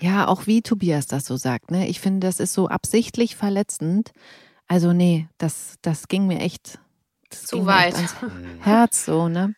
[0.00, 1.86] Ja, auch wie Tobias das so sagt, ne?
[1.88, 4.12] Ich finde, das ist so absichtlich verletzend.
[4.68, 6.78] Also nee, das, das ging mir echt
[7.30, 7.94] Zu echt weit.
[7.96, 8.16] ans
[8.60, 9.54] Herz so, ne?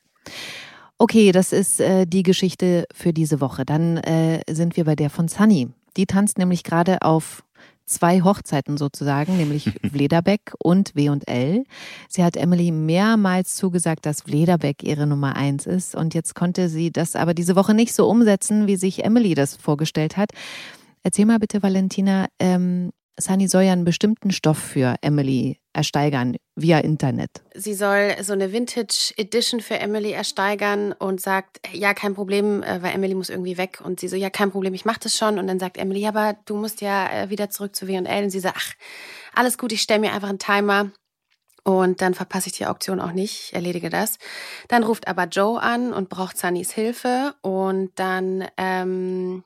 [0.98, 3.64] Okay, das ist äh, die Geschichte für diese Woche.
[3.64, 5.68] Dann äh, sind wir bei der von Sunny.
[5.96, 7.44] Die tanzt nämlich gerade auf
[7.84, 11.64] zwei Hochzeiten sozusagen, nämlich Vlederbeck und W&L.
[12.08, 16.90] Sie hat Emily mehrmals zugesagt, dass Vlederbeck ihre Nummer eins ist und jetzt konnte sie
[16.90, 20.30] das aber diese Woche nicht so umsetzen, wie sich Emily das vorgestellt hat.
[21.02, 26.78] Erzähl mal bitte, Valentina, ähm, Sunny soll ja einen bestimmten Stoff für Emily ersteigern via
[26.78, 27.42] Internet.
[27.54, 32.82] Sie soll so eine Vintage Edition für Emily ersteigern und sagt, ja, kein Problem, äh,
[32.82, 33.80] weil Emily muss irgendwie weg.
[33.84, 35.38] Und sie so, ja, kein Problem, ich mach das schon.
[35.38, 38.24] Und dann sagt Emily, ja, aber du musst ja äh, wieder zurück zu W&L.
[38.24, 38.72] Und sie sagt, ach,
[39.34, 40.90] alles gut, ich stelle mir einfach einen Timer.
[41.64, 44.18] Und dann verpasse ich die Auktion auch nicht, ich erledige das.
[44.68, 47.34] Dann ruft aber Joe an und braucht Sunnys Hilfe.
[47.40, 49.44] Und dann ähm,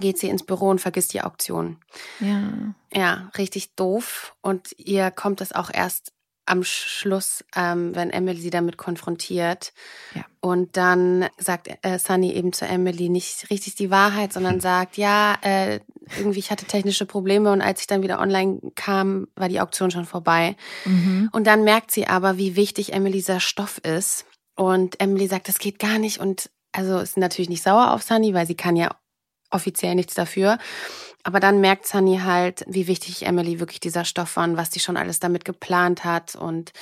[0.00, 1.78] geht sie ins Büro und vergisst die Auktion.
[2.20, 2.52] Ja.
[2.92, 4.34] Ja, richtig doof.
[4.42, 6.12] Und ihr kommt es auch erst
[6.46, 9.72] am Schluss, ähm, wenn Emily sie damit konfrontiert.
[10.14, 10.24] Ja.
[10.40, 15.36] Und dann sagt äh, Sunny eben zu Emily nicht richtig die Wahrheit, sondern sagt, ja,
[15.42, 15.80] äh,
[16.16, 19.90] irgendwie ich hatte technische Probleme und als ich dann wieder online kam, war die Auktion
[19.90, 20.56] schon vorbei.
[20.84, 21.28] Mhm.
[21.32, 24.24] Und dann merkt sie aber, wie wichtig Emily dieser Stoff ist.
[24.54, 26.20] Und Emily sagt, das geht gar nicht.
[26.20, 28.94] Und also ist natürlich nicht sauer auf Sunny, weil sie kann ja
[29.56, 30.58] offiziell nichts dafür.
[31.24, 34.78] Aber dann merkt Sunny halt, wie wichtig Emily wirklich dieser Stoff war und was die
[34.78, 36.36] schon alles damit geplant hat.
[36.36, 36.72] Und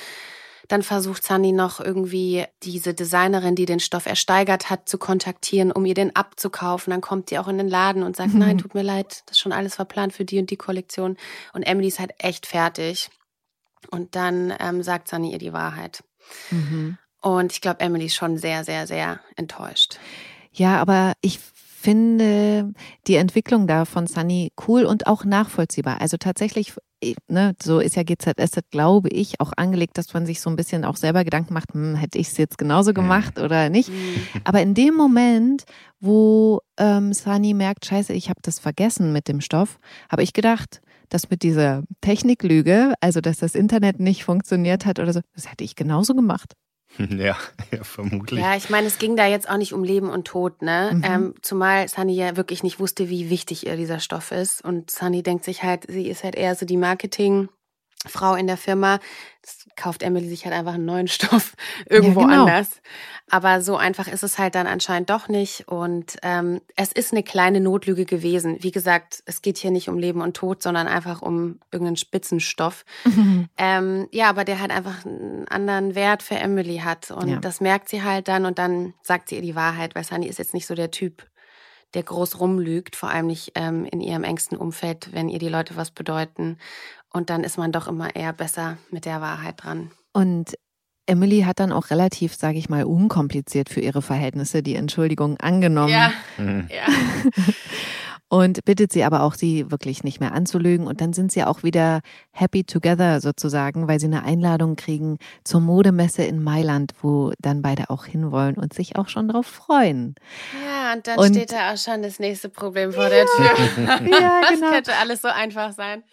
[0.67, 5.85] dann versucht Sunny noch irgendwie diese Designerin, die den Stoff ersteigert hat, zu kontaktieren, um
[5.85, 6.91] ihr den abzukaufen.
[6.91, 8.39] Dann kommt die auch in den Laden und sagt, Mhm.
[8.39, 11.17] nein, tut mir leid, das ist schon alles verplant für die und die Kollektion.
[11.53, 13.09] Und Emily ist halt echt fertig.
[13.89, 16.03] Und dann ähm, sagt Sunny ihr die Wahrheit.
[16.51, 16.97] Mhm.
[17.21, 19.97] Und ich glaube, Emily ist schon sehr, sehr, sehr enttäuscht.
[20.51, 21.39] Ja, aber ich
[21.85, 22.73] finde
[23.05, 26.01] die Entwicklung da von Sunny cool und auch nachvollziehbar.
[26.01, 30.41] Also tatsächlich, eh, ne, so ist ja GZS, glaube ich, auch angelegt, dass man sich
[30.41, 33.69] so ein bisschen auch selber Gedanken macht, hm, hätte ich es jetzt genauso gemacht oder
[33.69, 33.91] nicht.
[34.43, 35.65] Aber in dem Moment,
[35.99, 39.77] wo ähm, Sunny merkt, scheiße, ich habe das vergessen mit dem Stoff,
[40.09, 45.13] habe ich gedacht, dass mit dieser Techniklüge, also dass das Internet nicht funktioniert hat oder
[45.13, 46.53] so, das hätte ich genauso gemacht.
[47.15, 47.35] Ja,
[47.71, 48.39] ja vermutlich.
[48.39, 50.91] Ja, ich meine, es ging da jetzt auch nicht um Leben und Tod, ne?
[50.93, 51.03] Mhm.
[51.03, 54.63] Ähm, zumal Sunny ja wirklich nicht wusste, wie wichtig ihr dieser Stoff ist.
[54.63, 56.77] Und Sunny denkt sich halt, sie ist halt eher so die
[58.05, 58.99] Marketingfrau in der Firma.
[59.75, 61.53] Kauft Emily sich halt einfach einen neuen Stoff
[61.89, 62.45] irgendwo Ja, genau.
[62.45, 62.81] anders.
[63.29, 65.67] Aber so einfach ist es halt dann anscheinend doch nicht.
[65.67, 68.57] Und ähm, es ist eine kleine Notlüge gewesen.
[68.61, 72.85] Wie gesagt, es geht hier nicht um Leben und Tod, sondern einfach um irgendeinen Spitzenstoff.
[73.57, 77.11] Ähm, ja, aber der halt einfach einen anderen Wert für Emily hat.
[77.11, 77.37] Und Ja.
[77.39, 80.39] das merkt sie halt dann und dann sagt sie ihr die Wahrheit, weil Sunny ist
[80.39, 81.27] jetzt nicht so der Typ,
[81.93, 85.75] der groß rumlügt, vor allem nicht ähm, in ihrem engsten Umfeld, wenn ihr die Leute
[85.77, 86.57] was bedeuten.
[87.15, 89.89] Und dann ist man doch immer eher besser mit der Wahrheit dran.
[90.11, 90.55] Und
[91.07, 95.93] Emily hat dann auch relativ, sage ich mal, unkompliziert für ihre Verhältnisse die Entschuldigung angenommen
[96.37, 96.67] Mhm.
[96.69, 96.87] ja.
[98.27, 100.87] und bittet sie aber auch, sie wirklich nicht mehr anzulügen.
[100.87, 102.01] Und dann sind sie auch wieder
[102.31, 107.89] happy together sozusagen, weil sie eine Einladung kriegen zur Modemesse in Mailand, wo dann beide
[107.91, 110.15] auch hinwollen und sich auch schon drauf freuen.
[110.65, 113.45] Ja, und dann Und- steht da auch schon das nächste Problem vor der Tür.
[114.09, 114.71] Ja, Das genau.
[114.71, 116.03] könnte alles so einfach sein.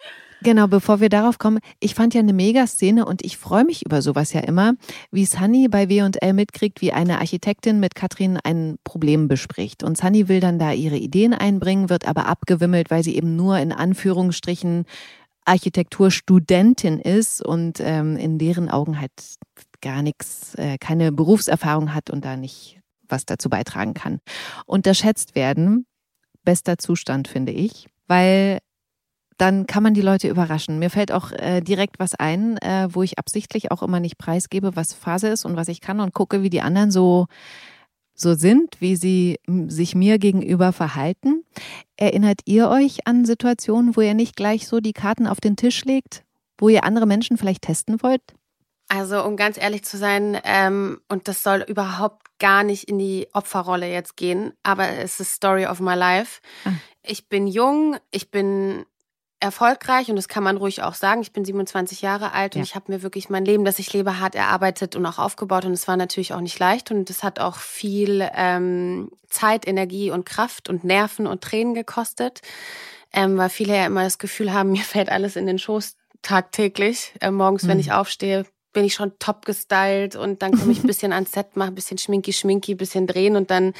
[0.43, 4.01] Genau, bevor wir darauf kommen, ich fand ja eine Mega-Szene und ich freue mich über
[4.01, 4.73] sowas ja immer,
[5.09, 9.83] wie Sunny bei W&L mitkriegt, wie eine Architektin mit Katrin ein Problem bespricht.
[9.83, 13.57] Und Sunny will dann da ihre Ideen einbringen, wird aber abgewimmelt, weil sie eben nur
[13.57, 14.83] in Anführungsstrichen
[15.45, 19.11] Architekturstudentin ist und ähm, in deren Augen halt
[19.81, 24.19] gar nichts, äh, keine Berufserfahrung hat und da nicht was dazu beitragen kann.
[24.65, 25.85] Unterschätzt werden,
[26.43, 28.59] bester Zustand, finde ich, weil
[29.43, 30.79] dann kann man die Leute überraschen.
[30.79, 34.77] Mir fällt auch äh, direkt was ein, äh, wo ich absichtlich auch immer nicht preisgebe,
[34.77, 37.27] was Phase ist und was ich kann und gucke, wie die anderen so
[38.15, 41.43] so sind, wie sie sich mir gegenüber verhalten.
[41.97, 45.83] Erinnert ihr euch an Situationen, wo ihr nicht gleich so die Karten auf den Tisch
[45.83, 46.23] legt,
[46.57, 48.21] wo ihr andere Menschen vielleicht testen wollt?
[48.87, 53.27] Also, um ganz ehrlich zu sein, ähm, und das soll überhaupt gar nicht in die
[53.33, 56.39] Opferrolle jetzt gehen, aber es ist Story of my life.
[56.63, 56.71] Ah.
[57.01, 58.85] Ich bin jung, ich bin
[59.43, 61.21] erfolgreich und das kann man ruhig auch sagen.
[61.21, 62.63] Ich bin 27 Jahre alt und Ja.
[62.63, 65.73] ich habe mir wirklich mein Leben, das ich lebe, hart erarbeitet und auch aufgebaut und
[65.73, 70.25] es war natürlich auch nicht leicht und es hat auch viel ähm, Zeit, Energie und
[70.25, 72.41] Kraft und Nerven und Tränen gekostet,
[73.13, 77.13] ähm, weil viele ja immer das Gefühl haben, mir fällt alles in den Schoß tagtäglich.
[77.19, 77.81] Äh, morgens, wenn Mhm.
[77.81, 81.55] ich aufstehe, bin ich schon top gestylt und dann komme ich ein bisschen ans Set,
[81.55, 83.73] mache ein bisschen schminky, schminky, bisschen drehen und dann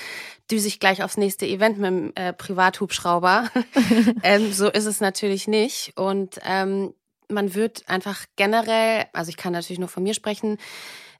[0.49, 3.49] düse ich gleich aufs nächste Event mit dem äh, Privathubschrauber.
[4.23, 5.93] ähm, so ist es natürlich nicht.
[5.95, 6.93] Und ähm,
[7.27, 10.57] man wird einfach generell, also ich kann natürlich nur von mir sprechen,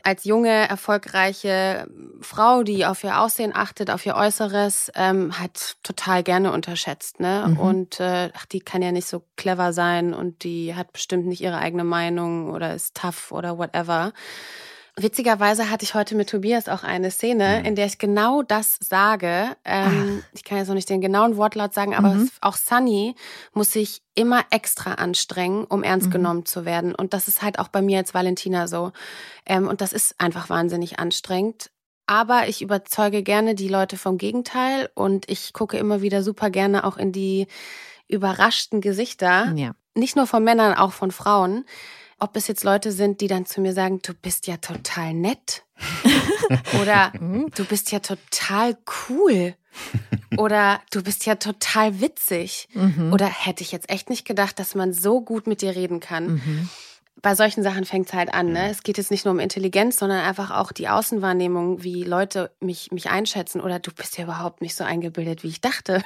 [0.04, 1.88] als junge, erfolgreiche
[2.22, 7.22] Frau, die auf ihr Aussehen achtet, auf ihr Äußeres, ähm, halt total gerne unterschätzt.
[7.22, 7.46] Ne?
[7.48, 7.60] Mhm.
[7.60, 11.42] Und äh, ach, die kann ja nicht so clever sein und die hat bestimmt nicht
[11.42, 14.12] ihre eigene Meinung oder ist tough oder whatever.
[14.96, 17.66] Witzigerweise hatte ich heute mit Tobias auch eine Szene, Mhm.
[17.66, 19.56] in der ich genau das sage.
[19.66, 22.30] Ähm, ich kann jetzt noch nicht den genauen Wortlaut sagen, aber Mhm.
[22.42, 23.16] auch Sunny
[23.54, 26.12] muss sich immer extra anstrengen, um ernst Mhm.
[26.12, 26.94] genommen zu werden.
[26.94, 28.92] Und das ist halt auch bei mir als Valentina so.
[29.48, 31.72] Ähm, und das ist einfach wahnsinnig anstrengend.
[32.06, 36.84] Aber ich überzeuge gerne die Leute vom Gegenteil und ich gucke immer wieder super gerne
[36.84, 37.48] auch in die
[38.08, 39.72] überraschten Gesichter Ja.
[39.96, 41.66] nicht nur von Männern, auch von Frauen.
[42.24, 45.64] Ob es jetzt Leute sind, die dann zu mir sagen, du bist ja total nett.
[46.82, 47.50] Oder Mhm.
[47.56, 48.78] du bist ja total
[49.10, 49.56] cool.
[50.38, 52.70] Oder du bist ja total witzig.
[52.74, 53.12] Mhm.
[53.12, 56.36] Oder hätte ich jetzt echt nicht gedacht, dass man so gut mit dir reden kann.
[56.36, 56.70] Mhm.
[57.22, 58.52] Bei solchen Sachen fängt es halt an.
[58.52, 58.70] Ne?
[58.70, 62.92] Es geht jetzt nicht nur um Intelligenz, sondern einfach auch die Außenwahrnehmung, wie Leute mich,
[62.92, 63.62] mich einschätzen.
[63.62, 66.02] Oder du bist ja überhaupt nicht so eingebildet, wie ich dachte.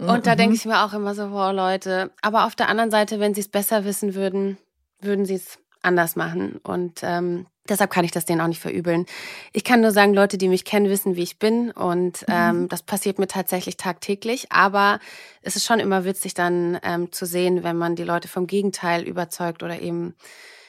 [0.00, 0.38] Und da Mhm.
[0.38, 2.10] denke ich mir auch immer so, wow, Leute.
[2.22, 4.56] Aber auf der anderen Seite, wenn sie es besser wissen würden,
[5.04, 6.60] würden sie es anders machen.
[6.62, 9.06] Und ähm, deshalb kann ich das denen auch nicht verübeln.
[9.52, 11.70] Ich kann nur sagen, Leute, die mich kennen, wissen, wie ich bin.
[11.70, 14.50] Und ähm, das passiert mir tatsächlich tagtäglich.
[14.50, 14.98] Aber
[15.42, 19.02] es ist schon immer witzig dann ähm, zu sehen, wenn man die Leute vom Gegenteil
[19.02, 20.14] überzeugt oder eben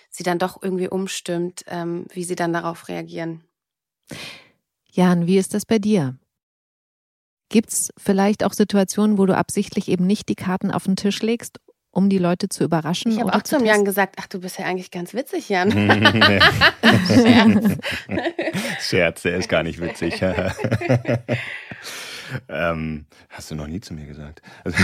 [0.10, 3.44] sie dann doch irgendwie umstimmt, ähm, wie sie dann darauf reagieren.
[4.92, 6.18] Jan, wie ist das bei dir?
[7.50, 11.60] Gibt's vielleicht auch Situationen, wo du absichtlich eben nicht die Karten auf den Tisch legst,
[11.96, 13.12] um die Leute zu überraschen?
[13.12, 15.72] Ich habe auch zu zum Jan gesagt, ach, du bist ja eigentlich ganz witzig, Jan.
[18.82, 20.22] Scherz, der ist gar nicht witzig.
[22.50, 24.42] ähm, hast du noch nie zu mir gesagt.
[24.66, 24.74] Also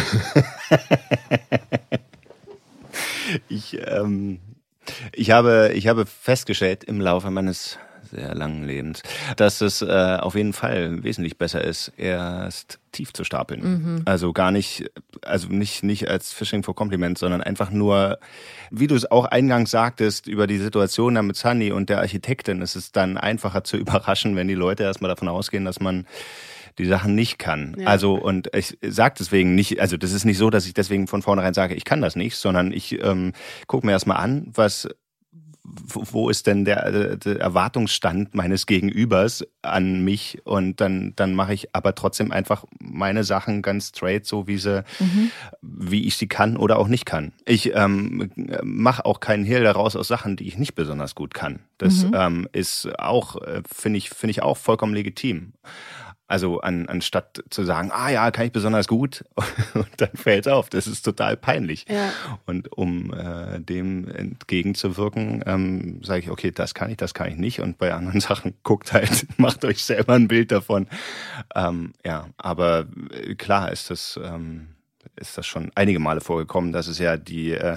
[3.49, 4.39] ich, ähm,
[5.13, 7.77] ich, habe, ich habe festgestellt im Laufe meines
[8.11, 9.01] sehr langen Lebens,
[9.37, 13.61] dass es äh, auf jeden Fall wesentlich besser ist, erst tief zu stapeln.
[13.61, 14.01] Mhm.
[14.05, 14.91] Also gar nicht,
[15.21, 18.19] also nicht, nicht als Fishing for Compliment, sondern einfach nur,
[18.69, 22.61] wie du es auch eingangs sagtest, über die Situation da mit Sunny und der Architektin
[22.61, 26.05] ist es dann einfacher zu überraschen, wenn die Leute erstmal davon ausgehen, dass man
[26.77, 27.75] die Sachen nicht kann.
[27.77, 27.87] Ja.
[27.87, 31.21] Also und ich sage deswegen nicht, also das ist nicht so, dass ich deswegen von
[31.21, 33.33] vornherein sage, ich kann das nicht, sondern ich ähm,
[33.67, 34.87] gucke mir erstmal an, was
[35.73, 41.53] wo ist denn der, äh, der Erwartungsstand meines Gegenübers an mich und dann dann mache
[41.53, 45.31] ich aber trotzdem einfach meine Sachen ganz straight so wie sie Mhm.
[45.61, 47.31] wie ich sie kann oder auch nicht kann.
[47.45, 48.31] Ich ähm,
[48.63, 51.59] mache auch keinen Hehl daraus aus Sachen, die ich nicht besonders gut kann.
[51.77, 52.11] Das Mhm.
[52.15, 55.53] ähm, ist auch äh, finde ich finde ich auch vollkommen legitim.
[56.31, 59.25] Also an, anstatt zu sagen, ah ja, kann ich besonders gut,
[59.73, 61.85] und dann fällt auf, das ist total peinlich.
[61.89, 62.13] Ja.
[62.45, 67.35] Und um äh, dem entgegenzuwirken, ähm, sage ich, okay, das kann ich, das kann ich
[67.35, 67.59] nicht.
[67.59, 70.87] Und bei anderen Sachen guckt halt, macht euch selber ein Bild davon.
[71.53, 74.69] Ähm, ja, aber äh, klar ist das, ähm,
[75.17, 76.71] ist das schon einige Male vorgekommen.
[76.71, 77.75] Das ist ja die, äh,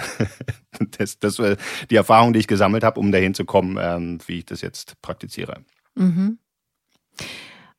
[0.99, 1.57] das, das, äh,
[1.91, 5.03] die Erfahrung, die ich gesammelt habe, um dahin zu kommen, ähm, wie ich das jetzt
[5.03, 5.65] praktiziere.
[5.97, 6.39] Mhm.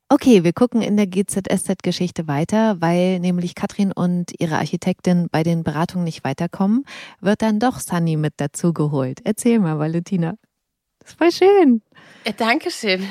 [0.08, 5.64] Okay, wir gucken in der GZSZ-Geschichte weiter, weil nämlich Katrin und ihre Architektin bei den
[5.64, 6.86] Beratungen nicht weiterkommen,
[7.22, 9.22] wird dann doch Sunny mit dazugeholt.
[9.24, 10.36] Erzähl mal, Valentina.
[11.00, 11.82] Das voll schön.
[12.24, 13.02] Äh, Dankeschön.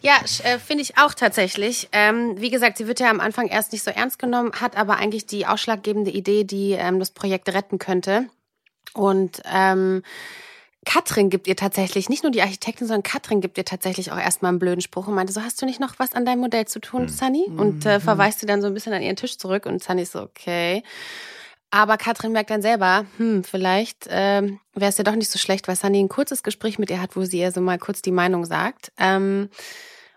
[0.00, 0.14] ja,
[0.44, 1.88] äh, finde ich auch tatsächlich.
[1.92, 4.96] Ähm, wie gesagt, sie wird ja am Anfang erst nicht so ernst genommen, hat aber
[4.96, 8.26] eigentlich die ausschlaggebende Idee, die ähm, das Projekt retten könnte.
[8.94, 10.02] Und ähm,
[10.84, 14.50] Katrin gibt ihr tatsächlich, nicht nur die Architektin, sondern Katrin gibt ihr tatsächlich auch erstmal
[14.50, 16.80] einen blöden Spruch und meinte, so hast du nicht noch was an deinem Modell zu
[16.80, 17.46] tun, Sunny?
[17.56, 20.12] Und äh, verweist sie dann so ein bisschen an ihren Tisch zurück und Sunny ist
[20.12, 20.82] so, okay.
[21.70, 25.66] Aber Katrin merkt dann selber, hm, vielleicht ähm, wäre es ja doch nicht so schlecht,
[25.66, 28.12] weil Sunny ein kurzes Gespräch mit ihr hat, wo sie ihr so mal kurz die
[28.12, 28.92] Meinung sagt.
[28.96, 29.48] Ähm,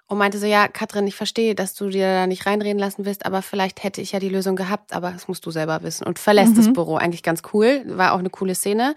[0.07, 3.25] und meinte so, ja, Katrin, ich verstehe, dass du dir da nicht reinreden lassen willst,
[3.25, 6.07] aber vielleicht hätte ich ja die Lösung gehabt, aber das musst du selber wissen.
[6.07, 6.95] Und verlässt das Büro.
[6.95, 8.95] Eigentlich ganz cool, war auch eine coole Szene.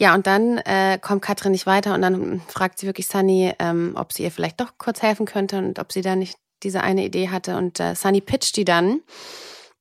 [0.00, 3.92] Ja, und dann äh, kommt Katrin nicht weiter und dann fragt sie wirklich Sunny, ähm,
[3.96, 7.04] ob sie ihr vielleicht doch kurz helfen könnte und ob sie da nicht diese eine
[7.04, 7.54] Idee hatte.
[7.58, 9.02] Und äh, Sunny pitcht die dann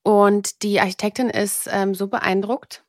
[0.03, 2.84] Und die Architektin ist ähm, so beeindruckt,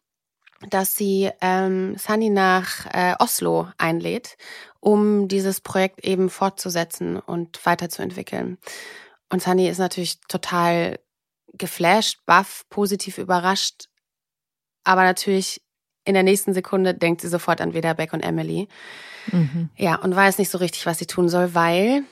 [0.70, 4.36] dass sie ähm, Sunny nach äh, Oslo einlädt,
[4.80, 8.58] um dieses Projekt eben fortzusetzen und weiterzuentwickeln.
[9.28, 10.98] Und Sunny ist natürlich total
[11.52, 13.84] geflasht, baff, positiv überrascht,
[14.82, 15.62] aber natürlich
[16.10, 18.68] in der nächsten Sekunde denkt sie sofort an Weda Beck und Emily.
[19.32, 19.70] Mhm.
[19.76, 22.02] Ja, und weiß nicht so richtig, was sie tun soll, weil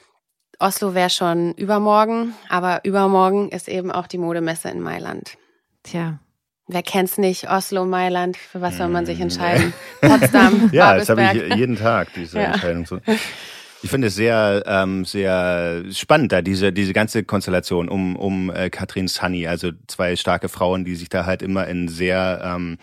[0.59, 5.37] Oslo wäre schon übermorgen, aber übermorgen ist eben auch die Modemesse in Mailand.
[5.83, 6.19] Tja.
[6.67, 7.51] Wer kennt's nicht?
[7.51, 9.73] Oslo, Mailand, für was soll man sich entscheiden?
[10.03, 12.53] Potsdam, Ja, das habe ich jeden Tag, diese ja.
[12.53, 12.87] Entscheidung.
[13.81, 18.71] Ich finde es sehr, ähm, sehr spannend, da diese, diese ganze Konstellation um, um äh,
[18.71, 22.79] Katrin Sunny, also zwei starke Frauen, die sich da halt immer in sehr ähm,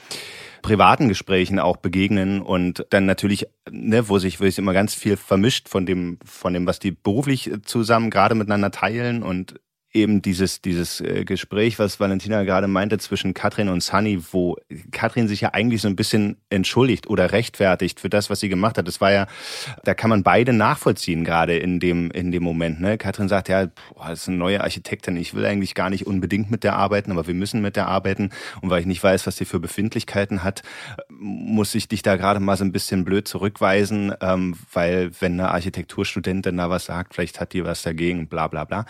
[0.61, 5.17] privaten Gesprächen auch begegnen und dann natürlich, ne, wo sich, wo sich immer ganz viel
[5.17, 9.59] vermischt von dem, von dem, was die beruflich zusammen gerade miteinander teilen und
[9.95, 14.57] eben dieses, dieses äh, Gespräch, was Valentina gerade meinte zwischen Katrin und Sunny, wo
[14.91, 18.77] Katrin sich ja eigentlich so ein bisschen entschuldigt oder rechtfertigt für das, was sie gemacht
[18.77, 18.87] hat.
[18.87, 19.27] Das war ja,
[19.83, 22.81] da kann man beide nachvollziehen, gerade in dem, in dem Moment.
[22.81, 22.97] Ne?
[22.97, 26.51] Katrin sagt ja, boah, das ist eine neue Architektin, ich will eigentlich gar nicht unbedingt
[26.51, 28.31] mit der arbeiten, aber wir müssen mit der arbeiten.
[28.61, 30.61] Und weil ich nicht weiß, was sie für Befindlichkeiten hat,
[31.09, 35.51] muss ich dich da gerade mal so ein bisschen blöd zurückweisen, ähm, weil wenn eine
[35.51, 38.85] Architekturstudentin da was sagt, vielleicht hat die was dagegen, bla bla bla.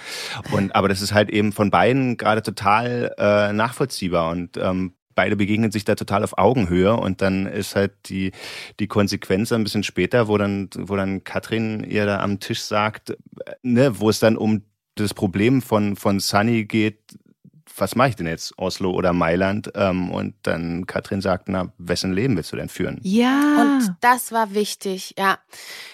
[0.51, 5.35] Und aber das ist halt eben von beiden gerade total äh, nachvollziehbar und ähm, beide
[5.35, 8.31] begegnen sich da total auf Augenhöhe und dann ist halt die,
[8.79, 13.09] die Konsequenz ein bisschen später, wo dann, wo dann Katrin ihr da am Tisch sagt,
[13.09, 13.15] äh,
[13.61, 14.63] ne, wo es dann um
[14.95, 16.99] das Problem von, von Sunny geht,
[17.77, 19.71] was mache ich denn jetzt, Oslo oder Mailand?
[19.75, 22.99] Ähm, und dann Katrin sagt, na, wessen Leben willst du denn führen?
[23.03, 23.61] Ja.
[23.61, 25.39] Und das war wichtig, ja.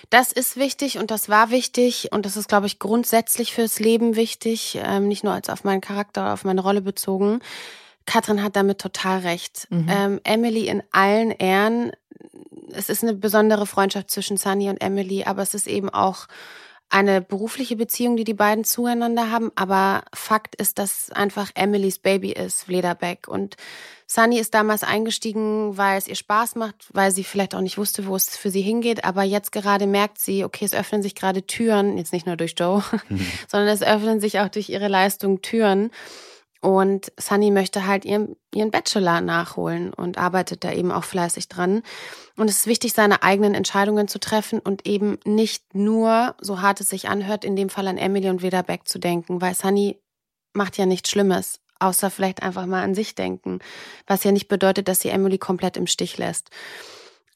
[0.10, 4.16] Das ist wichtig und das war wichtig und das ist, glaube ich, grundsätzlich fürs Leben
[4.16, 7.40] wichtig, ähm, nicht nur als auf meinen Charakter oder auf meine Rolle bezogen.
[8.06, 9.68] Katrin hat damit total recht.
[9.70, 9.88] Mhm.
[9.90, 11.92] Ähm, Emily in allen Ehren.
[12.74, 16.28] Es ist eine besondere Freundschaft zwischen Sunny und Emily, aber es ist eben auch
[16.92, 19.52] eine berufliche Beziehung, die die beiden zueinander haben.
[19.56, 23.28] Aber Fakt ist, dass einfach Emilys Baby ist, Flederbeck.
[23.28, 23.56] Und
[24.06, 28.06] Sunny ist damals eingestiegen, weil es ihr Spaß macht, weil sie vielleicht auch nicht wusste,
[28.08, 29.06] wo es für sie hingeht.
[29.06, 32.56] Aber jetzt gerade merkt sie, okay, es öffnen sich gerade Türen, jetzt nicht nur durch
[32.58, 33.26] Joe, mhm.
[33.48, 35.92] sondern es öffnen sich auch durch ihre Leistung Türen.
[36.62, 41.82] Und Sunny möchte halt ihren, ihren Bachelor nachholen und arbeitet da eben auch fleißig dran.
[42.38, 46.80] Und es ist wichtig, seine eigenen Entscheidungen zu treffen und eben nicht nur, so hart
[46.80, 50.00] es sich anhört, in dem Fall an Emily und Wederbeck zu denken, weil Sunny
[50.54, 53.58] macht ja nichts Schlimmes, außer vielleicht einfach mal an sich denken,
[54.06, 56.52] was ja nicht bedeutet, dass sie Emily komplett im Stich lässt.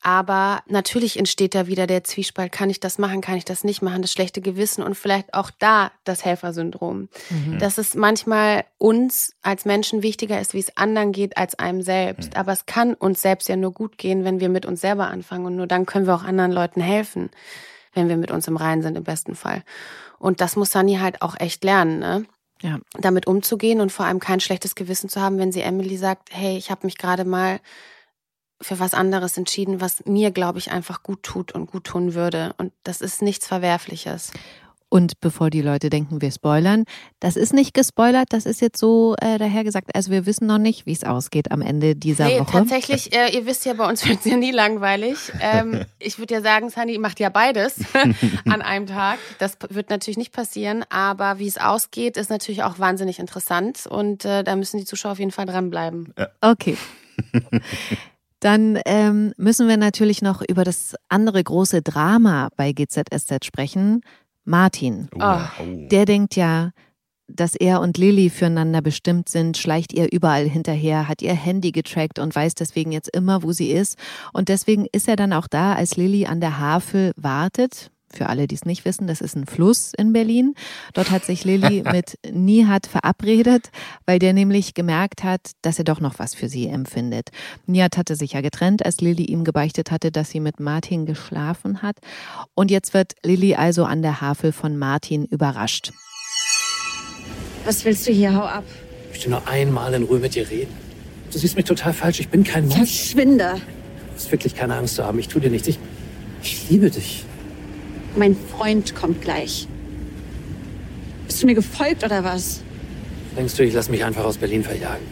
[0.07, 2.51] Aber natürlich entsteht da wieder der Zwiespalt.
[2.51, 3.21] Kann ich das machen?
[3.21, 4.03] Kann ich das nicht machen?
[4.03, 7.09] Das schlechte Gewissen und vielleicht auch da das Helfersyndrom.
[7.31, 7.57] Mhm.
[7.57, 12.33] Dass es manchmal uns als Menschen wichtiger ist, wie es anderen geht, als einem selbst.
[12.33, 12.39] Mhm.
[12.39, 15.47] Aber es kann uns selbst ja nur gut gehen, wenn wir mit uns selber anfangen.
[15.47, 17.31] Und nur dann können wir auch anderen Leuten helfen,
[17.95, 19.63] wenn wir mit uns im Reinen sind, im besten Fall.
[20.19, 22.25] Und das muss Sunny halt auch echt lernen, ne?
[22.61, 22.77] Ja.
[22.93, 26.57] Damit umzugehen und vor allem kein schlechtes Gewissen zu haben, wenn sie Emily sagt, hey,
[26.57, 27.59] ich habe mich gerade mal
[28.61, 32.53] für was anderes entschieden, was mir, glaube ich, einfach gut tut und gut tun würde.
[32.57, 34.31] Und das ist nichts Verwerfliches.
[34.87, 36.85] Und bevor die Leute denken, wir spoilern,
[37.19, 39.93] das ist nicht gespoilert, das ist jetzt so äh, dahergesagt.
[39.93, 42.51] Also wir wissen noch nicht, wie es ausgeht am Ende dieser nee, Woche.
[42.51, 45.17] Tatsächlich, äh, ihr wisst ja, bei uns wird es ja nie langweilig.
[45.41, 47.79] Ähm, ich würde ja sagen, Sunny macht ja beides
[48.45, 49.17] an einem Tag.
[49.39, 54.23] Das wird natürlich nicht passieren, aber wie es ausgeht, ist natürlich auch wahnsinnig interessant und
[54.23, 56.13] äh, da müssen die Zuschauer auf jeden Fall dranbleiben.
[56.17, 56.29] Ja.
[56.39, 56.77] Okay.
[58.45, 64.01] Dann ähm, müssen wir natürlich noch über das andere große Drama bei GZSZ sprechen.
[64.43, 65.09] Martin.
[65.15, 65.39] Oh.
[65.89, 66.69] Der denkt ja,
[67.27, 72.19] dass er und Lilly füreinander bestimmt sind, schleicht ihr überall hinterher, hat ihr Handy getrackt
[72.19, 73.97] und weiß deswegen jetzt immer, wo sie ist.
[74.31, 77.89] Und deswegen ist er dann auch da, als Lilly an der Havel wartet.
[78.15, 80.55] Für alle, die es nicht wissen, das ist ein Fluss in Berlin.
[80.93, 83.69] Dort hat sich Lilly mit Nihat verabredet,
[84.05, 87.29] weil der nämlich gemerkt hat, dass er doch noch was für sie empfindet.
[87.65, 91.81] Nihat hatte sich ja getrennt, als Lilly ihm gebeichtet hatte, dass sie mit Martin geschlafen
[91.81, 91.97] hat.
[92.53, 95.91] Und jetzt wird Lilly also an der Havel von Martin überrascht.
[97.65, 98.33] Was willst du hier?
[98.35, 98.63] Hau ab.
[99.05, 100.71] Ich möchte nur einmal in Ruhe mit dir reden.
[101.31, 102.19] Du siehst mich total falsch.
[102.19, 102.85] Ich bin kein Monster.
[102.85, 103.55] Verschwinde.
[103.55, 105.19] Du hast wirklich keine Angst zu haben.
[105.19, 105.67] Ich tue dir nichts.
[105.67, 105.79] Ich,
[106.41, 107.25] ich liebe dich.
[108.15, 109.67] Mein Freund kommt gleich.
[111.27, 112.61] Bist du mir gefolgt oder was?
[113.35, 115.05] Denkst du, ich lass mich einfach aus Berlin verjagen?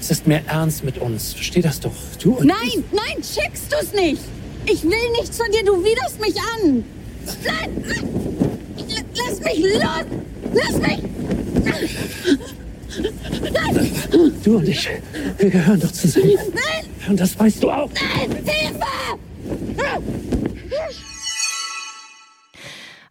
[0.00, 1.34] Es ist mir ernst mit uns.
[1.34, 1.92] Versteh das doch.
[2.22, 2.82] Du und Nein, ich.
[2.92, 4.20] nein, schickst du's nicht.
[4.66, 5.64] Ich will nichts von dir.
[5.64, 6.84] Du widerst mich an.
[7.44, 7.84] Nein,
[9.14, 10.04] lass mich los.
[10.54, 10.98] Lass mich.
[13.52, 13.90] Nein.
[14.44, 14.88] Du und ich,
[15.38, 16.30] wir gehören doch zusammen.
[16.54, 16.84] Nein!
[17.08, 17.90] Und das weißt du auch.
[17.94, 18.30] Nein!
[18.44, 18.84] Hilfe!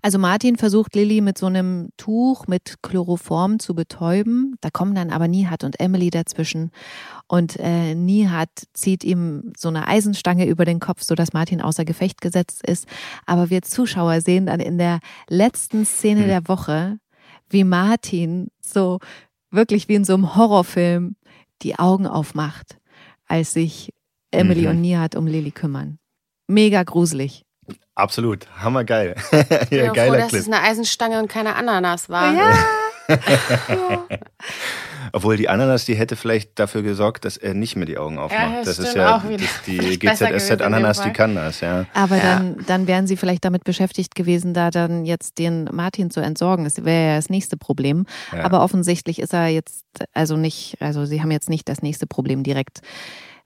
[0.06, 4.56] Also Martin versucht Lilly mit so einem Tuch mit Chloroform zu betäuben.
[4.60, 6.72] Da kommen dann aber Nihat und Emily dazwischen.
[7.28, 12.20] Und äh, Nihat zieht ihm so eine Eisenstange über den Kopf, sodass Martin außer Gefecht
[12.20, 12.86] gesetzt ist.
[13.26, 15.00] Aber wir Zuschauer sehen dann in der
[15.30, 16.28] letzten Szene Hm.
[16.28, 16.98] der Woche,
[17.50, 19.00] wie Martin so
[19.52, 21.16] wirklich wie in so einem Horrorfilm
[21.62, 22.78] die Augen aufmacht,
[23.26, 23.94] als sich
[24.32, 24.68] Emily Mhm.
[24.68, 25.98] und Nihat um Lilly kümmern.
[26.48, 27.44] Mega gruselig.
[27.96, 29.16] Absolut, hammergeil.
[29.32, 30.42] Ich bin ja, froh, geiler dass Clip.
[30.42, 32.34] es eine Eisenstange und keine Ananas war.
[35.16, 38.66] Obwohl die Ananas, die hätte vielleicht dafür gesorgt, dass er nicht mehr die Augen aufmacht.
[38.66, 39.44] das das ist ja auch wieder.
[39.44, 41.86] das, die GZSZ-Ananas, die kann das, ja.
[41.94, 42.24] Aber Ja.
[42.40, 46.64] dann, dann wären sie vielleicht damit beschäftigt gewesen, da dann jetzt den Martin zu entsorgen.
[46.64, 48.06] Das wäre ja das nächste Problem.
[48.32, 48.44] Ja.
[48.44, 52.42] Aber offensichtlich ist er jetzt, also nicht, also sie haben jetzt nicht das nächste Problem
[52.44, 52.80] direkt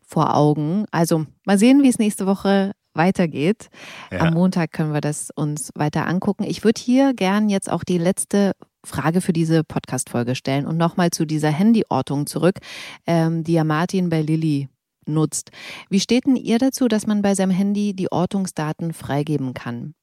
[0.05, 0.85] vor Augen.
[0.91, 3.69] Also mal sehen, wie es nächste Woche weitergeht.
[4.11, 4.19] Ja.
[4.19, 6.43] Am Montag können wir das uns weiter angucken.
[6.43, 11.11] Ich würde hier gern jetzt auch die letzte Frage für diese Podcast-Folge stellen und nochmal
[11.11, 12.59] zu dieser Handyortung zurück,
[13.05, 14.69] ähm, die ja Martin bei Lilly
[15.05, 15.51] nutzt.
[15.89, 19.93] Wie steht denn ihr dazu, dass man bei seinem Handy die Ortungsdaten freigeben kann?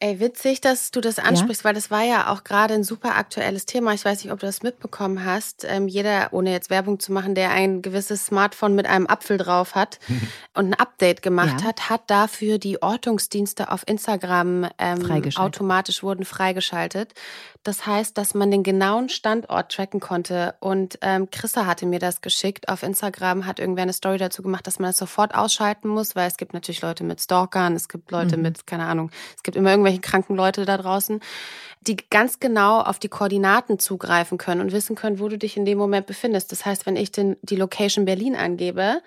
[0.00, 3.64] Ey, witzig, dass du das ansprichst, weil das war ja auch gerade ein super aktuelles
[3.64, 3.94] Thema.
[3.94, 5.64] Ich weiß nicht, ob du das mitbekommen hast.
[5.66, 9.74] Ähm, jeder, ohne jetzt Werbung zu machen, der ein gewisses Smartphone mit einem Apfel drauf
[9.74, 10.00] hat
[10.54, 11.68] und ein Update gemacht Ja.
[11.68, 17.14] hat, hat dafür die Ortungsdienste auf Instagram ähm, automatisch wurden freigeschaltet.
[17.64, 20.54] Das heißt, dass man den genauen Standort tracken konnte.
[20.60, 22.68] Und ähm, Chrissa hatte mir das geschickt.
[22.68, 26.28] Auf Instagram hat irgendwer eine Story dazu gemacht, dass man das sofort ausschalten muss, weil
[26.28, 28.42] es gibt natürlich Leute mit Stalkern, es gibt Leute Mhm.
[28.42, 31.20] mit, keine Ahnung, es gibt immer irgendwelche kranken Leute da draußen,
[31.80, 35.64] die ganz genau auf die Koordinaten zugreifen können und wissen können, wo du dich in
[35.64, 36.52] dem Moment befindest.
[36.52, 39.00] Das heißt, wenn ich den, die Location Berlin angebe,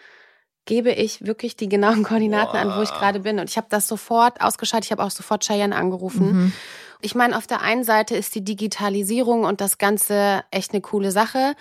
[0.65, 3.39] gebe ich wirklich die genauen Koordinaten an, wo ich gerade bin.
[3.39, 4.85] Und ich habe das sofort ausgeschaltet.
[4.87, 6.33] Ich habe auch sofort Cheyenne angerufen.
[6.33, 6.53] Mhm.
[7.01, 11.11] Ich meine, auf der einen Seite ist die Digitalisierung und das Ganze echt eine coole
[11.11, 11.55] Sache.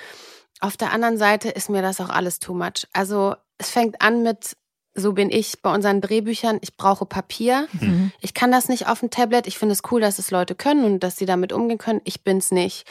[0.60, 2.86] Auf der anderen Seite ist mir das auch alles too much.
[2.92, 4.56] Also es fängt an mit,
[4.94, 7.68] so bin ich bei unseren Drehbüchern, ich brauche Papier.
[7.72, 8.12] Mhm.
[8.20, 9.46] Ich kann das nicht auf dem Tablet.
[9.46, 12.00] Ich finde es cool, dass es Leute können und dass sie damit umgehen können.
[12.04, 12.86] Ich bin's nicht.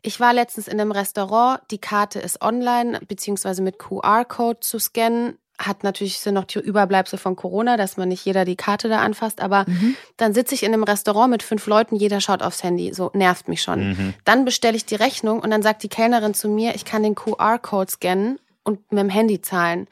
[0.00, 1.60] Ich war letztens in einem Restaurant.
[1.70, 5.36] Die Karte ist online beziehungsweise mit QR-Code zu scannen.
[5.60, 9.00] Hat natürlich sind noch die Überbleibsel von Corona, dass man nicht jeder die Karte da
[9.00, 9.40] anfasst.
[9.42, 9.94] Aber Mhm.
[10.16, 12.94] dann sitze ich in einem Restaurant mit fünf Leuten, jeder schaut aufs Handy.
[12.94, 13.90] So nervt mich schon.
[13.90, 14.14] Mhm.
[14.24, 17.14] Dann bestelle ich die Rechnung und dann sagt die Kellnerin zu mir, ich kann den
[17.14, 19.86] QR-Code scannen und mit dem Handy zahlen.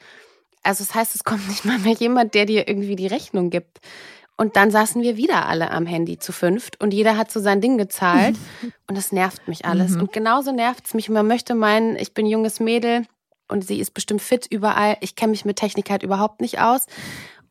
[0.63, 3.77] Also das heißt, es kommt nicht mal mehr jemand, der dir irgendwie die Rechnung gibt.
[4.37, 7.59] Und dann saßen wir wieder alle am Handy zu fünft und jeder hat so sein
[7.61, 8.37] Ding gezahlt
[8.87, 9.91] und das nervt mich alles.
[9.91, 10.01] Mhm.
[10.01, 11.09] Und genauso nervt es mich.
[11.09, 13.03] Man möchte meinen, ich bin junges Mädel
[13.49, 14.97] und sie ist bestimmt fit überall.
[15.01, 16.85] Ich kenne mich mit Technik halt überhaupt nicht aus.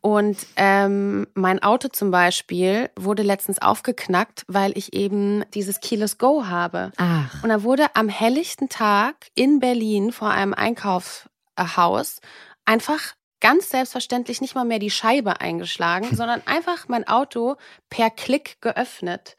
[0.01, 6.45] Und ähm, mein Auto zum Beispiel wurde letztens aufgeknackt, weil ich eben dieses Keyless Go
[6.45, 6.93] habe.
[6.97, 12.21] Ach, Und da wurde am helllichten Tag in Berlin vor einem Einkaufshaus
[12.65, 17.57] einfach ganz selbstverständlich nicht mal mehr die Scheibe eingeschlagen, sondern einfach mein Auto
[17.89, 19.35] per Klick geöffnet.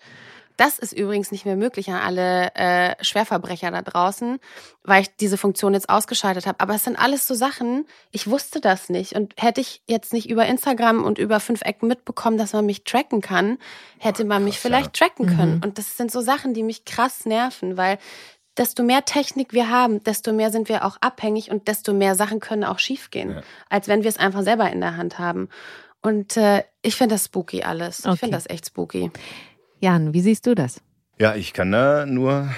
[0.60, 4.38] Das ist übrigens nicht mehr möglich an alle äh, Schwerverbrecher da draußen,
[4.84, 6.60] weil ich diese Funktion jetzt ausgeschaltet habe.
[6.60, 9.14] Aber es sind alles so Sachen, ich wusste das nicht.
[9.14, 12.84] Und hätte ich jetzt nicht über Instagram und über fünf Ecken mitbekommen, dass man mich
[12.84, 13.56] tracken kann,
[13.98, 15.56] hätte man mich vielleicht tracken können.
[15.56, 15.62] Mhm.
[15.64, 17.96] Und das sind so Sachen, die mich krass nerven, weil
[18.58, 22.38] desto mehr Technik wir haben, desto mehr sind wir auch abhängig und desto mehr Sachen
[22.38, 23.42] können auch schiefgehen, Ja.
[23.70, 25.48] als wenn wir es einfach selber in der Hand haben.
[26.02, 28.00] Und äh, ich finde das spooky alles.
[28.04, 28.14] Okay.
[28.14, 29.10] Ich finde das echt spooky.
[29.80, 30.82] Jan, wie siehst du das?
[31.18, 32.48] Ja, ich kann da nur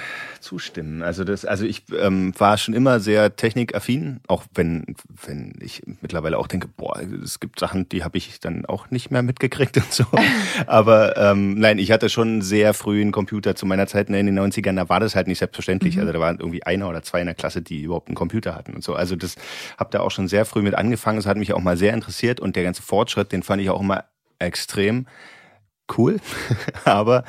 [0.41, 1.01] zustimmen.
[1.01, 4.95] Also das, also ich ähm, war schon immer sehr technikaffin, auch wenn,
[5.25, 9.09] wenn ich mittlerweile auch denke, boah, es gibt Sachen, die habe ich dann auch nicht
[9.09, 10.03] mehr mitgekriegt und so.
[10.67, 14.37] Aber ähm, nein, ich hatte schon sehr früh einen Computer zu meiner Zeit in den
[14.37, 15.97] 90ern, da war das halt nicht selbstverständlich.
[15.99, 18.73] Also da waren irgendwie einer oder zwei in der Klasse, die überhaupt einen Computer hatten
[18.73, 18.95] und so.
[18.95, 19.35] Also das
[19.77, 21.17] habe da auch schon sehr früh mit angefangen.
[21.17, 23.79] Das hat mich auch mal sehr interessiert und der ganze Fortschritt, den fand ich auch
[23.79, 24.03] immer
[24.39, 25.05] extrem
[25.97, 26.19] cool,
[26.85, 27.23] aber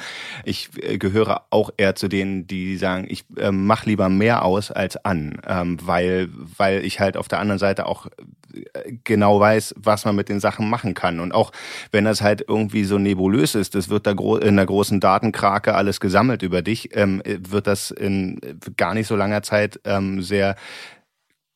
[0.44, 4.70] ich äh, gehöre auch eher zu denen, die sagen, ich äh, mache lieber mehr aus
[4.70, 8.06] als an, ähm, weil, weil ich halt auf der anderen Seite auch
[8.54, 11.20] äh, genau weiß, was man mit den Sachen machen kann.
[11.20, 11.52] Und auch
[11.90, 15.74] wenn das halt irgendwie so nebulös ist, das wird da gro in einer großen Datenkrake
[15.74, 18.40] alles gesammelt über dich, ähm, wird das in
[18.76, 20.56] gar nicht so langer Zeit ähm, sehr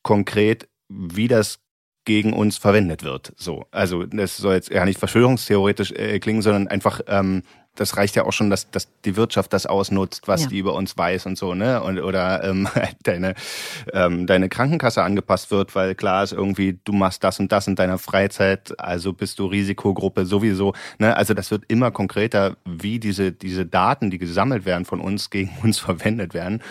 [0.03, 1.61] konkret, wie das
[2.09, 3.35] gegen uns verwendet wird.
[3.37, 7.43] So, also das soll jetzt ja nicht verschwörungstheoretisch äh, klingen, sondern einfach ähm,
[7.77, 10.49] das reicht ja auch schon, dass, dass die Wirtschaft das ausnutzt, was Ja.
[10.49, 11.81] die über uns weiß und so, ne?
[11.81, 12.67] Und, oder ähm,
[13.05, 13.35] deine,
[13.93, 17.77] ähm, deine Krankenkasse angepasst wird, weil klar ist irgendwie, du machst das und das in
[17.77, 20.73] deiner Freizeit, also bist du Risikogruppe sowieso.
[20.99, 21.17] Ne?
[21.17, 25.57] Also das wird immer konkreter, wie diese, diese Daten, die gesammelt werden von uns, gegen
[25.63, 26.63] uns verwendet werden.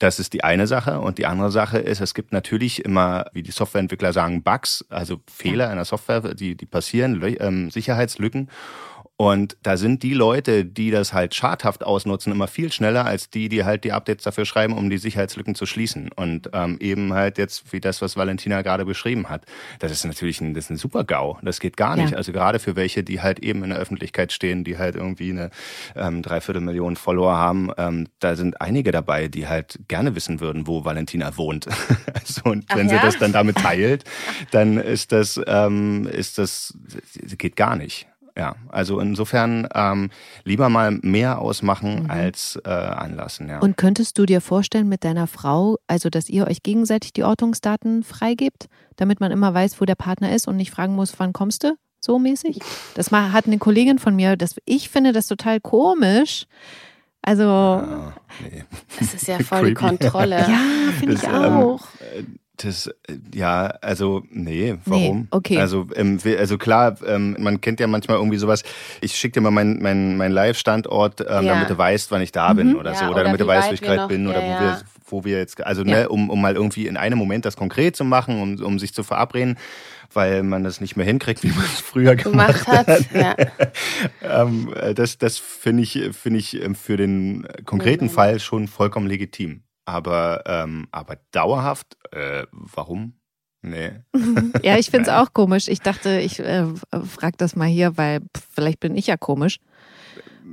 [0.00, 0.98] Das ist die eine Sache.
[0.98, 5.20] Und die andere Sache ist, es gibt natürlich immer, wie die Softwareentwickler sagen, Bugs, also
[5.30, 8.48] Fehler in der Software, die, die passieren, ähm, Sicherheitslücken.
[9.20, 13.50] Und da sind die Leute, die das halt schadhaft ausnutzen, immer viel schneller als die,
[13.50, 16.10] die halt die Updates dafür schreiben, um die Sicherheitslücken zu schließen.
[16.16, 19.44] Und ähm, eben halt jetzt, wie das, was Valentina gerade beschrieben hat.
[19.78, 21.36] Das ist natürlich ein, das ist ein super GAU.
[21.42, 22.12] Das geht gar nicht.
[22.12, 22.16] Ja.
[22.16, 25.50] Also gerade für welche, die halt eben in der Öffentlichkeit stehen, die halt irgendwie eine
[25.96, 30.86] ähm, Dreiviertelmillion Follower haben, ähm, da sind einige dabei, die halt gerne wissen würden, wo
[30.86, 31.66] Valentina wohnt.
[32.14, 32.94] also, und Ach wenn ja?
[32.94, 34.04] sie das dann damit teilt,
[34.50, 36.74] dann ist das, ähm, ist das,
[37.36, 38.06] geht gar nicht.
[38.36, 40.10] Ja, also insofern ähm,
[40.44, 43.48] lieber mal mehr ausmachen als äh, anlassen.
[43.48, 43.58] Ja.
[43.58, 48.02] Und könntest du dir vorstellen mit deiner Frau, also dass ihr euch gegenseitig die Ortungsdaten
[48.04, 48.66] freigebt,
[48.96, 51.74] damit man immer weiß, wo der Partner ist und nicht fragen muss, wann kommst du?
[51.98, 52.60] So mäßig?
[52.94, 56.46] Das mal- hat eine Kollegin von mir, das, ich finde das total komisch.
[57.22, 58.14] Also, Ah,
[58.50, 58.64] nee.
[58.98, 59.74] Das ist ja voll die.
[59.74, 60.38] Kontrolle.
[60.38, 60.58] ja,
[60.98, 61.80] finde ich ähm, auch.
[62.62, 62.92] Das, äh,
[63.34, 65.28] ja, also, nee, warum?
[65.30, 65.58] okay.
[65.58, 68.62] Also, ähm, also klar, ähm, man kennt ja manchmal irgendwie sowas,
[69.00, 71.54] ich schicke dir mal meinen mein, mein Live-Standort, ähm, Ja.
[71.54, 73.70] damit du weißt, wann ich da bin oder Ja, so, oder, oder damit du weißt,
[73.70, 74.60] wo ich gerade bin oder ja, wo ja.
[74.60, 77.96] wir, wo wir jetzt, also ne, um, um mal irgendwie in einem Moment das konkret
[77.96, 79.56] zu machen, um, um sich zu verabreden,
[80.12, 83.14] weil man das nicht mehr hinkriegt, wie man es früher gemacht gemacht hat.
[83.14, 83.36] Ja.
[84.42, 88.10] ähm, äh, das das finde ich, finde ich ähm, für den konkreten Mhm.
[88.10, 89.62] Fall schon vollkommen legitim.
[89.90, 93.14] Aber, ähm, aber dauerhaft, äh, warum?
[93.62, 93.90] Nee.
[94.62, 95.68] Ja, ich finde es auch komisch.
[95.68, 96.64] Ich dachte, ich äh,
[97.16, 99.58] frage das mal hier, weil pff, vielleicht bin ich ja komisch.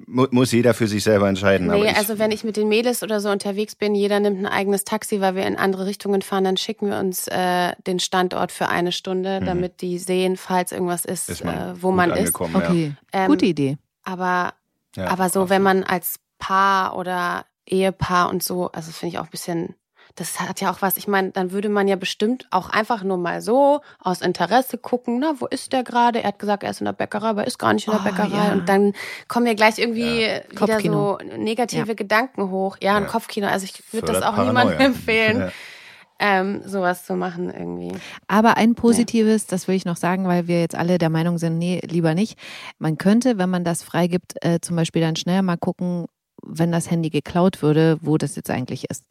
[0.06, 1.68] Mu muss jeder für sich selber entscheiden.
[1.68, 4.84] Nee, also wenn ich mit den Mädels oder so unterwegs bin, jeder nimmt ein eigenes
[4.84, 8.68] Taxi, weil wir in andere Richtungen fahren, dann schicken wir uns äh, den Standort für
[8.68, 11.34] eine Stunde, damit die sehen, falls irgendwas ist, Mhm.
[11.34, 12.40] ist man äh, wo man ist.
[12.40, 13.78] Okay, Ähm, gute Idee.
[14.04, 14.54] Aber,
[14.96, 15.04] Ja.
[15.06, 19.20] Ja, aber so, wenn man als Paar oder Ehepaar und so, also das finde ich
[19.20, 19.76] auch ein bisschen,
[20.16, 23.18] das hat ja auch was, ich meine, dann würde man ja bestimmt auch einfach nur
[23.18, 26.22] mal so aus Interesse gucken, na, wo ist der gerade?
[26.24, 28.02] Er hat gesagt, er ist in der Bäckerei, aber er ist gar nicht in der
[28.02, 28.36] Oh, Bäckerei.
[28.48, 28.52] ja.
[28.54, 28.94] Und dann
[29.28, 31.20] kommen ja gleich irgendwie wieder Kopfkino.
[31.22, 31.94] so negative Ja.
[31.94, 32.78] Gedanken hoch.
[32.82, 33.10] Ja, ein Ja.
[33.10, 33.48] Kopfkino.
[33.48, 34.64] Also ich würde das auch Paranoia.
[34.64, 35.40] niemandem empfehlen,
[36.20, 36.40] Ja.
[36.40, 37.92] ähm, sowas zu machen irgendwie.
[38.28, 41.58] Aber ein positives, das will ich noch sagen, weil wir jetzt alle der Meinung sind,
[41.60, 42.40] nee, lieber nicht.
[42.80, 46.08] Man könnte, wenn man das freigibt, äh, zum Beispiel dann schnell mal gucken,
[46.44, 49.04] wenn das Handy geklaut würde, wo das jetzt eigentlich ist.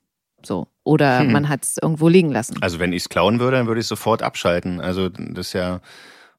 [0.44, 0.66] So.
[0.84, 1.32] Oder Hm.
[1.32, 2.56] man hat es irgendwo liegen lassen.
[2.62, 4.80] Also wenn ich es klauen würde, dann würde ich sofort abschalten.
[4.80, 5.80] Also das ist ja,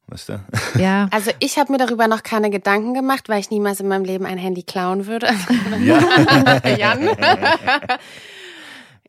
[0.07, 0.39] weißt du?
[0.79, 1.07] Ja.
[1.11, 4.25] Also ich habe mir darüber noch keine Gedanken gemacht, weil ich niemals in meinem Leben
[4.25, 5.27] ein Handy klauen würde.
[5.81, 6.61] Ja.
[6.77, 7.09] Jan.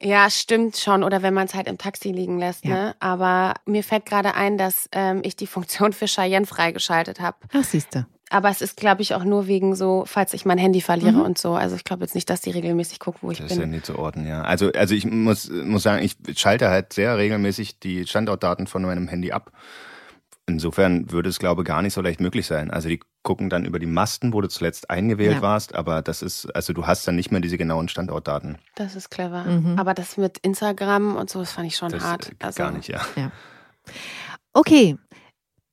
[0.00, 1.02] Ja, stimmt schon.
[1.02, 2.64] Oder wenn man es halt im Taxi liegen lässt.
[2.64, 2.74] Ja.
[2.74, 2.96] Ne?
[3.00, 7.36] Aber mir fällt gerade ein, dass ähm, ich die Funktion für Cheyenne freigeschaltet habe.
[7.52, 8.06] Ach, siehste.
[8.30, 11.20] Aber es ist, glaube ich, auch nur wegen so, falls ich mein Handy verliere Mhm.
[11.22, 11.54] und so.
[11.54, 13.70] Also ich glaube jetzt nicht, dass die regelmäßig guckt, wo ich Das ist ja bin.
[13.70, 14.42] nie zu orten, ja.
[14.42, 19.08] Also, also ich muss, muss sagen, ich schalte halt sehr regelmäßig die Standortdaten von meinem
[19.08, 19.50] Handy ab.
[20.46, 22.70] Insofern würde es, glaube ich, gar nicht so leicht möglich sein.
[22.70, 25.42] Also die gucken dann über die Masten, wo du zuletzt eingewählt Ja.
[25.42, 28.56] warst, aber das ist, also du hast dann nicht mehr diese genauen Standortdaten.
[28.74, 29.44] Das ist clever.
[29.44, 29.78] Mhm.
[29.78, 32.30] Aber das mit Instagram und so, das fand ich schon Das hart.
[32.30, 33.00] äh, Also, gar nicht, ja.
[34.54, 34.96] Okay.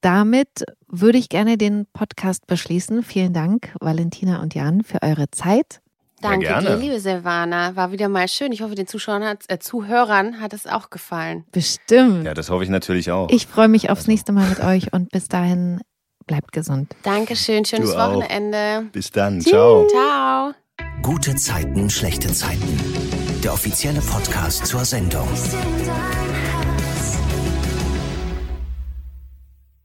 [0.06, 3.02] Damit würde ich gerne den Podcast beschließen.
[3.02, 5.82] Vielen Dank, Valentina und Jan, für eure Zeit.
[6.22, 6.70] Danke gerne.
[6.70, 7.76] dir, liebe Silvana.
[7.76, 8.52] War wieder mal schön.
[8.52, 11.44] Ich hoffe, den Zuschauern hat, äh, Zuhörern hat es auch gefallen.
[11.52, 12.24] Bestimmt.
[12.24, 13.32] Ja, das hoffe ich natürlich auch.
[13.32, 15.82] Ich freue mich aufs nächste Mal mit euch und bis dahin
[16.28, 16.96] bleibt gesund.
[17.02, 18.14] Dankeschön, schönes Du auch.
[18.14, 18.88] Wochenende.
[18.92, 19.88] Bis dann, ciao.
[19.88, 20.54] Ciao.
[21.02, 22.80] Gute Zeiten, schlechte Zeiten.
[23.44, 25.28] Der offizielle Podcast zur Sendung.